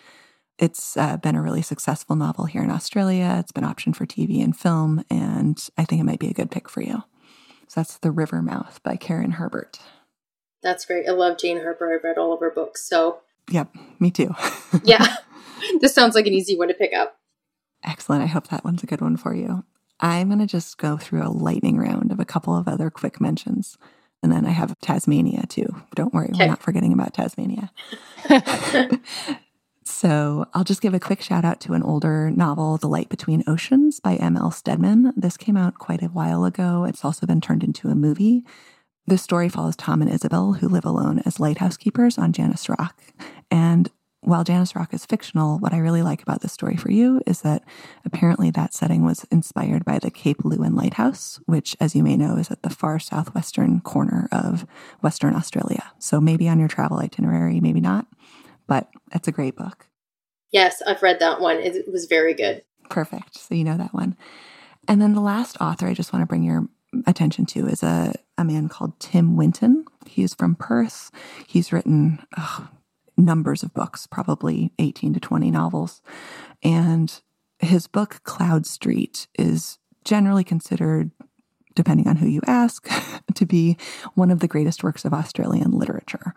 [0.59, 3.37] It's uh, been a really successful novel here in Australia.
[3.41, 6.51] It's been optioned for TV and film, and I think it might be a good
[6.51, 7.03] pick for you.
[7.69, 9.81] So that's The River Mouth by Karen Herbert.
[10.63, 11.09] That's great.
[11.09, 11.93] I love Jane Harper.
[11.93, 12.87] I've read all of her books.
[12.87, 13.21] So,
[13.51, 14.35] yep, me too.
[14.85, 15.17] yeah,
[15.81, 17.19] this sounds like an easy one to pick up.
[17.83, 18.23] Excellent.
[18.23, 19.65] I hope that one's a good one for you.
[20.01, 23.21] I'm going to just go through a lightning round of a couple of other quick
[23.21, 23.77] mentions.
[24.23, 25.67] And then I have Tasmania too.
[25.95, 26.45] Don't worry, okay.
[26.45, 27.71] we're not forgetting about Tasmania.
[29.85, 33.43] so I'll just give a quick shout out to an older novel, The Light Between
[33.47, 34.51] Oceans by M.L.
[34.51, 35.13] Stedman.
[35.17, 36.85] This came out quite a while ago.
[36.85, 38.45] It's also been turned into a movie.
[39.07, 43.03] This story follows Tom and Isabel, who live alone as lighthouse keepers on Janus Rock.
[43.51, 43.91] And
[44.23, 47.43] while Janus Rock is fictional, what I really like about this story for you is
[47.43, 47.65] that
[48.05, 52.37] apparently that setting was inspired by the Cape Leeuwin Lighthouse, which, as you may know,
[52.37, 54.65] is at the far southwestern corner of
[55.01, 55.93] Western Australia.
[55.99, 58.07] So maybe on your travel itinerary, maybe not,
[58.69, 59.89] but it's a great book.
[60.53, 61.57] Yes, I've read that one.
[61.57, 62.63] It was very good.
[62.89, 63.39] Perfect.
[63.39, 64.17] So you know that one.
[64.87, 66.69] And then the last author I just want to bring your
[67.07, 69.85] attention to is a, a man called Tim Winton.
[70.07, 71.11] He's from Perth.
[71.47, 72.69] He's written, oh,
[73.17, 76.03] numbers of books, probably 18 to 20 novels.
[76.63, 77.21] And
[77.59, 81.11] his book, Cloud Street, is generally considered,
[81.75, 82.89] depending on who you ask,
[83.35, 83.77] to be
[84.15, 86.35] one of the greatest works of Australian literature.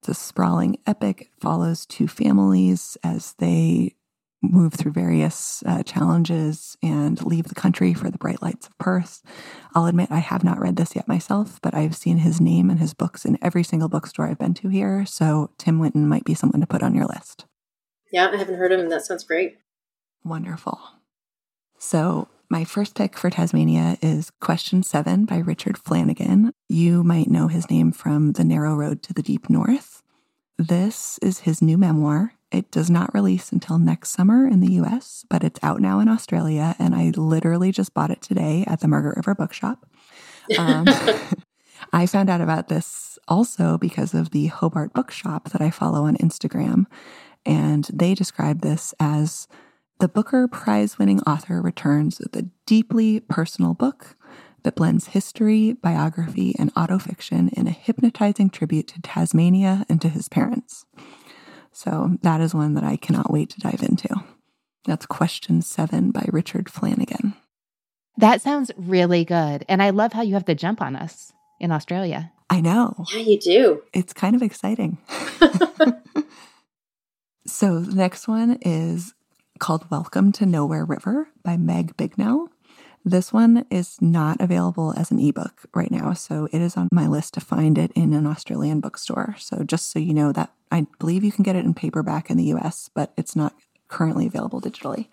[0.00, 1.22] It's a sprawling epic.
[1.22, 3.96] It follows two families as they
[4.42, 9.22] move through various uh, challenges and leave the country for the bright lights of Perth.
[9.74, 12.80] I'll admit I have not read this yet myself, but I've seen his name and
[12.80, 15.04] his books in every single bookstore I've been to here.
[15.06, 17.44] So Tim Winton might be someone to put on your list.
[18.12, 18.88] Yeah, I haven't heard of him.
[18.88, 19.58] That sounds great.
[20.24, 20.80] Wonderful.
[21.78, 26.52] So my first pick for Tasmania is Question Seven by Richard Flanagan.
[26.68, 30.02] You might know his name from The Narrow Road to the Deep North.
[30.58, 32.34] This is his new memoir.
[32.52, 36.08] It does not release until next summer in the US, but it's out now in
[36.08, 39.86] Australia, and I literally just bought it today at the Margaret River Bookshop.
[40.58, 40.86] Um,
[41.92, 46.16] I found out about this also because of the Hobart Bookshop that I follow on
[46.16, 46.86] Instagram,
[47.46, 49.46] and they describe this as
[50.00, 54.16] the Booker Prize winning author returns with a deeply personal book
[54.62, 60.28] that blends history, biography, and autofiction in a hypnotizing tribute to Tasmania and to his
[60.28, 60.84] parents.
[61.72, 64.08] So that is one that I cannot wait to dive into.
[64.84, 67.34] That's question seven by Richard Flanagan.
[68.16, 69.64] That sounds really good.
[69.68, 72.32] And I love how you have the jump on us in Australia.
[72.48, 73.04] I know.
[73.12, 73.82] Yeah, you do.
[73.92, 74.98] It's kind of exciting.
[77.46, 79.14] so the next one is
[79.58, 82.48] called Welcome to Nowhere River by Meg Bignell.
[83.04, 87.06] This one is not available as an ebook right now, so it is on my
[87.06, 89.36] list to find it in an Australian bookstore.
[89.38, 92.36] So just so you know that I believe you can get it in paperback in
[92.36, 93.54] the US, but it's not
[93.88, 95.08] currently available digitally.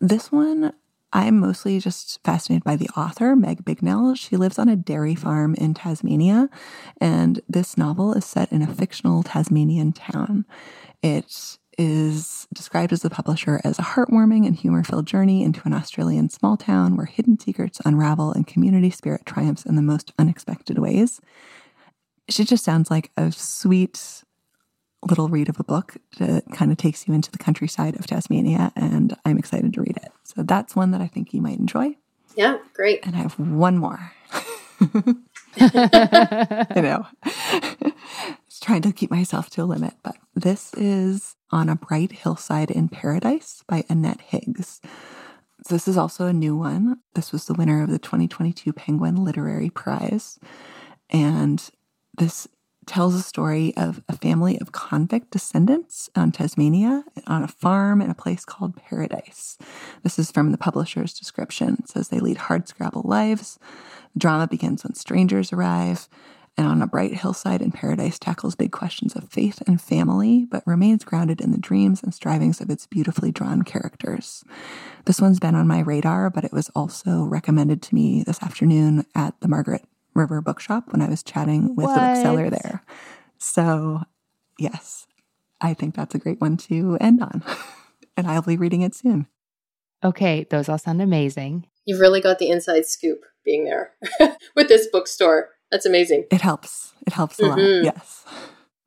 [0.00, 0.74] This one
[1.12, 4.14] I'm mostly just fascinated by the author, Meg Bignell.
[4.14, 6.50] She lives on a dairy farm in Tasmania,
[7.00, 10.44] and this novel is set in a fictional Tasmanian town.
[11.02, 15.72] It is described as the publisher as a heartwarming and humor filled journey into an
[15.72, 20.78] Australian small town where hidden secrets unravel and community spirit triumphs in the most unexpected
[20.78, 21.20] ways.
[22.28, 24.24] She just sounds like a sweet
[25.08, 28.72] little read of a book that kind of takes you into the countryside of Tasmania,
[28.74, 30.12] and I'm excited to read it.
[30.24, 31.96] So that's one that I think you might enjoy.
[32.34, 33.06] Yeah, great.
[33.06, 34.12] And I have one more.
[35.60, 37.06] I know.
[38.68, 42.90] Trying to keep myself to a limit, but this is On a Bright Hillside in
[42.90, 44.82] Paradise by Annette Higgs.
[45.70, 46.98] This is also a new one.
[47.14, 50.38] This was the winner of the 2022 Penguin Literary Prize.
[51.08, 51.66] And
[52.18, 52.46] this
[52.84, 58.10] tells a story of a family of convict descendants on Tasmania on a farm in
[58.10, 59.56] a place called Paradise.
[60.02, 61.78] This is from the publisher's description.
[61.78, 63.58] It says they lead hardscrabble lives.
[64.12, 66.06] The drama begins when strangers arrive,
[66.58, 70.66] and on a bright hillside in Paradise tackles big questions of faith and family, but
[70.66, 74.42] remains grounded in the dreams and strivings of its beautifully drawn characters.
[75.04, 79.06] This one's been on my radar, but it was also recommended to me this afternoon
[79.14, 79.84] at the Margaret
[80.14, 81.94] River Bookshop when I was chatting with What?
[81.94, 82.82] the bookseller there.
[83.38, 84.02] So,
[84.58, 85.06] yes,
[85.60, 87.44] I think that's a great one to end on.
[88.16, 89.28] and I'll be reading it soon.
[90.02, 91.66] Okay, those all sound amazing.
[91.84, 93.92] You've really got the inside scoop being there
[94.56, 95.50] with this bookstore.
[95.70, 96.24] That's amazing.
[96.30, 96.92] It helps.
[97.06, 97.58] It helps a lot.
[97.58, 97.84] Mhm.
[97.84, 98.24] Yes.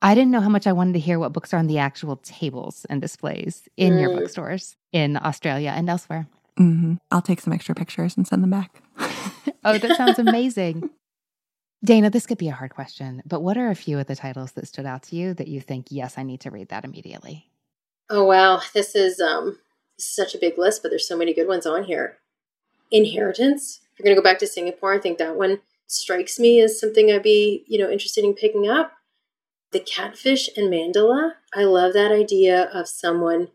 [0.01, 2.15] I didn't know how much I wanted to hear what books are on the actual
[2.17, 4.17] tables and displays in your Mm.
[4.19, 6.27] bookstores in Australia and elsewhere.
[6.57, 8.81] hmm I'll take some extra pictures and send them back.
[9.63, 10.89] Oh, that sounds amazing.
[11.83, 14.53] Dana, this could be a hard question, but what are a few of the titles
[14.53, 17.47] that stood out to you that you think, yes, I need to read that immediately?
[18.09, 19.59] Oh wow, this is um
[19.99, 22.17] such a big list, but there's so many good ones on here.
[22.91, 23.81] Inheritance.
[23.93, 25.61] If you're gonna go back to Singapore, I think that one
[25.91, 28.93] strikes me as something I'd be, you know, interested in picking up.
[29.71, 31.33] The catfish and mandala.
[31.53, 33.49] I love that idea of someone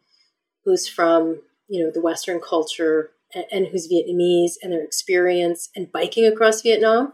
[0.65, 5.93] who's from, you know, the Western culture and, and who's Vietnamese and their experience and
[5.93, 7.13] biking across Vietnam.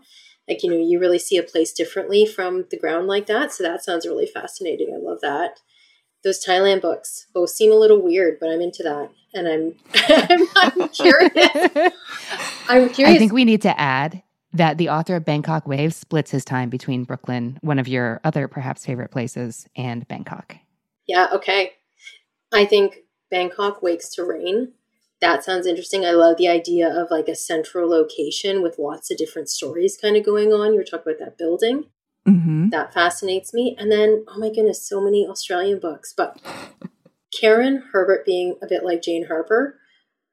[0.48, 3.52] Like, you know, you really see a place differently from the ground like that.
[3.52, 4.92] So that sounds really fascinating.
[4.94, 5.58] I love that
[6.24, 10.48] those Thailand books both seem a little weird, but I'm into that, and I'm I'm,
[10.82, 11.94] I'm curious.
[12.68, 13.16] I'm curious.
[13.16, 14.22] I think we need to add
[14.52, 18.48] that the author of Bangkok Waves splits his time between Brooklyn, one of your other
[18.48, 20.56] perhaps favorite places, and Bangkok.
[21.06, 21.72] yeah, okay.
[22.52, 22.98] I think
[23.30, 24.72] Bangkok wakes to rain.
[25.20, 26.04] That sounds interesting.
[26.04, 30.16] I love the idea of like a central location with lots of different stories kind
[30.16, 30.72] of going on.
[30.72, 31.86] You were talking about that building.
[32.26, 33.74] hmm That fascinates me.
[33.78, 36.12] And then, oh my goodness, so many Australian books.
[36.14, 36.38] But
[37.40, 39.78] Karen Herbert being a bit like Jane Harper,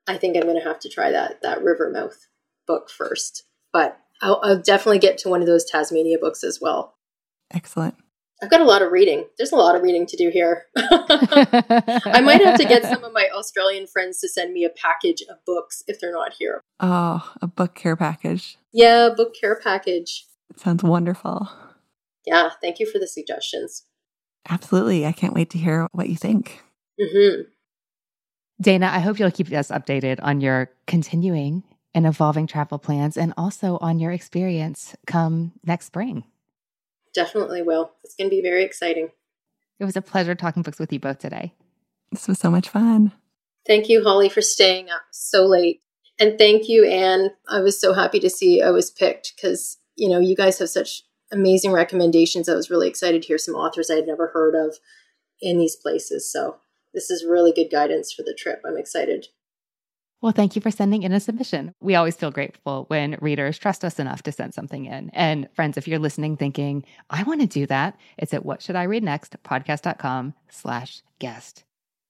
[0.07, 2.27] I think I'm going to have to try that that Rivermouth
[2.67, 3.43] book first.
[3.71, 6.95] But I'll, I'll definitely get to one of those Tasmania books as well.
[7.51, 7.95] Excellent.
[8.41, 9.25] I've got a lot of reading.
[9.37, 10.65] There's a lot of reading to do here.
[10.77, 15.21] I might have to get some of my Australian friends to send me a package
[15.29, 16.61] of books if they're not here.
[16.79, 18.57] Oh, a book care package.
[18.71, 20.25] Yeah, book care package.
[20.49, 21.49] It sounds wonderful.
[22.25, 23.83] Yeah, thank you for the suggestions.
[24.47, 25.05] Absolutely.
[25.05, 26.63] I can't wait to hear what you think.
[26.99, 27.41] hmm
[28.61, 31.63] Dana, I hope you'll keep us updated on your continuing
[31.93, 36.23] and evolving travel plans and also on your experience come next spring.
[37.13, 37.91] Definitely will.
[38.03, 39.09] It's going to be very exciting.
[39.79, 41.53] It was a pleasure talking books with you both today.
[42.11, 43.13] This was so much fun.
[43.65, 45.81] Thank you, Holly, for staying up so late.
[46.19, 47.31] And thank you, Anne.
[47.47, 50.69] I was so happy to see I was picked because, you know, you guys have
[50.69, 52.49] such amazing recommendations.
[52.49, 54.77] I was really excited to hear some authors I had never heard of
[55.41, 56.29] in these places.
[56.31, 56.57] So
[56.93, 58.61] this is really good guidance for the trip.
[58.65, 59.27] I'm excited.
[60.21, 61.73] Well, thank you for sending in a submission.
[61.79, 65.09] We always feel grateful when readers trust us enough to send something in.
[65.11, 68.75] And friends, if you're listening thinking, I want to do that, it's at what should
[68.75, 71.63] I read next podcast.com slash guest.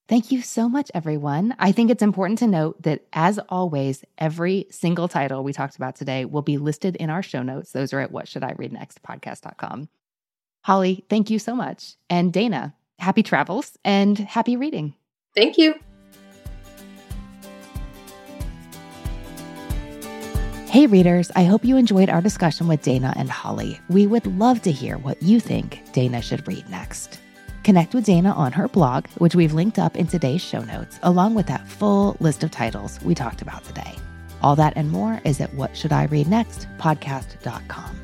[0.08, 1.56] Thank you so much, everyone.
[1.60, 5.96] I think it's important to note that, as always, every single title we talked about
[5.96, 7.74] today will be listed in our show notes.
[7.74, 9.88] Those are at what should I read next podcast.com.
[10.64, 11.96] Holly, thank you so much.
[12.10, 14.96] And Dana, happy travels and happy reading.
[15.36, 15.76] Thank you.
[20.70, 23.82] Hey, readers, I hope you enjoyed our discussion with Dana and Holly.
[23.90, 27.20] We would love to hear what you think Dana should read next.
[27.64, 31.34] Connect with Dana on her blog, which we've linked up in today's show notes, along
[31.34, 33.96] with that full list of titles we talked about today.
[34.44, 38.00] All that and more is at What Should I Read Next podcast.com.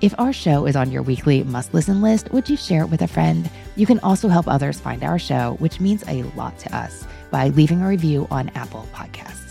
[0.00, 3.02] If our show is on your weekly must listen list, would you share it with
[3.02, 3.50] a friend?
[3.74, 7.48] You can also help others find our show, which means a lot to us, by
[7.48, 9.45] leaving a review on Apple Podcasts.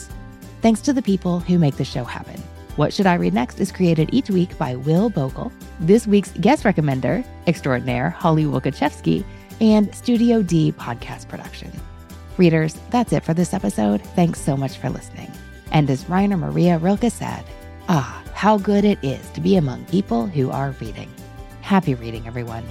[0.65, 2.41] Thanks to the people who make the show happen.
[2.75, 6.63] What Should I Read Next is created each week by Will Bogle, this week's guest
[6.63, 9.23] recommender, extraordinaire Holly Wielkoszewski,
[9.61, 11.71] and Studio D podcast production.
[12.37, 14.01] Readers, that's it for this episode.
[14.15, 15.31] Thanks so much for listening.
[15.71, 17.43] And as Rainer Maria Rilke said,
[17.87, 21.13] ah, how good it is to be among people who are reading.
[21.61, 22.65] Happy reading, everyone.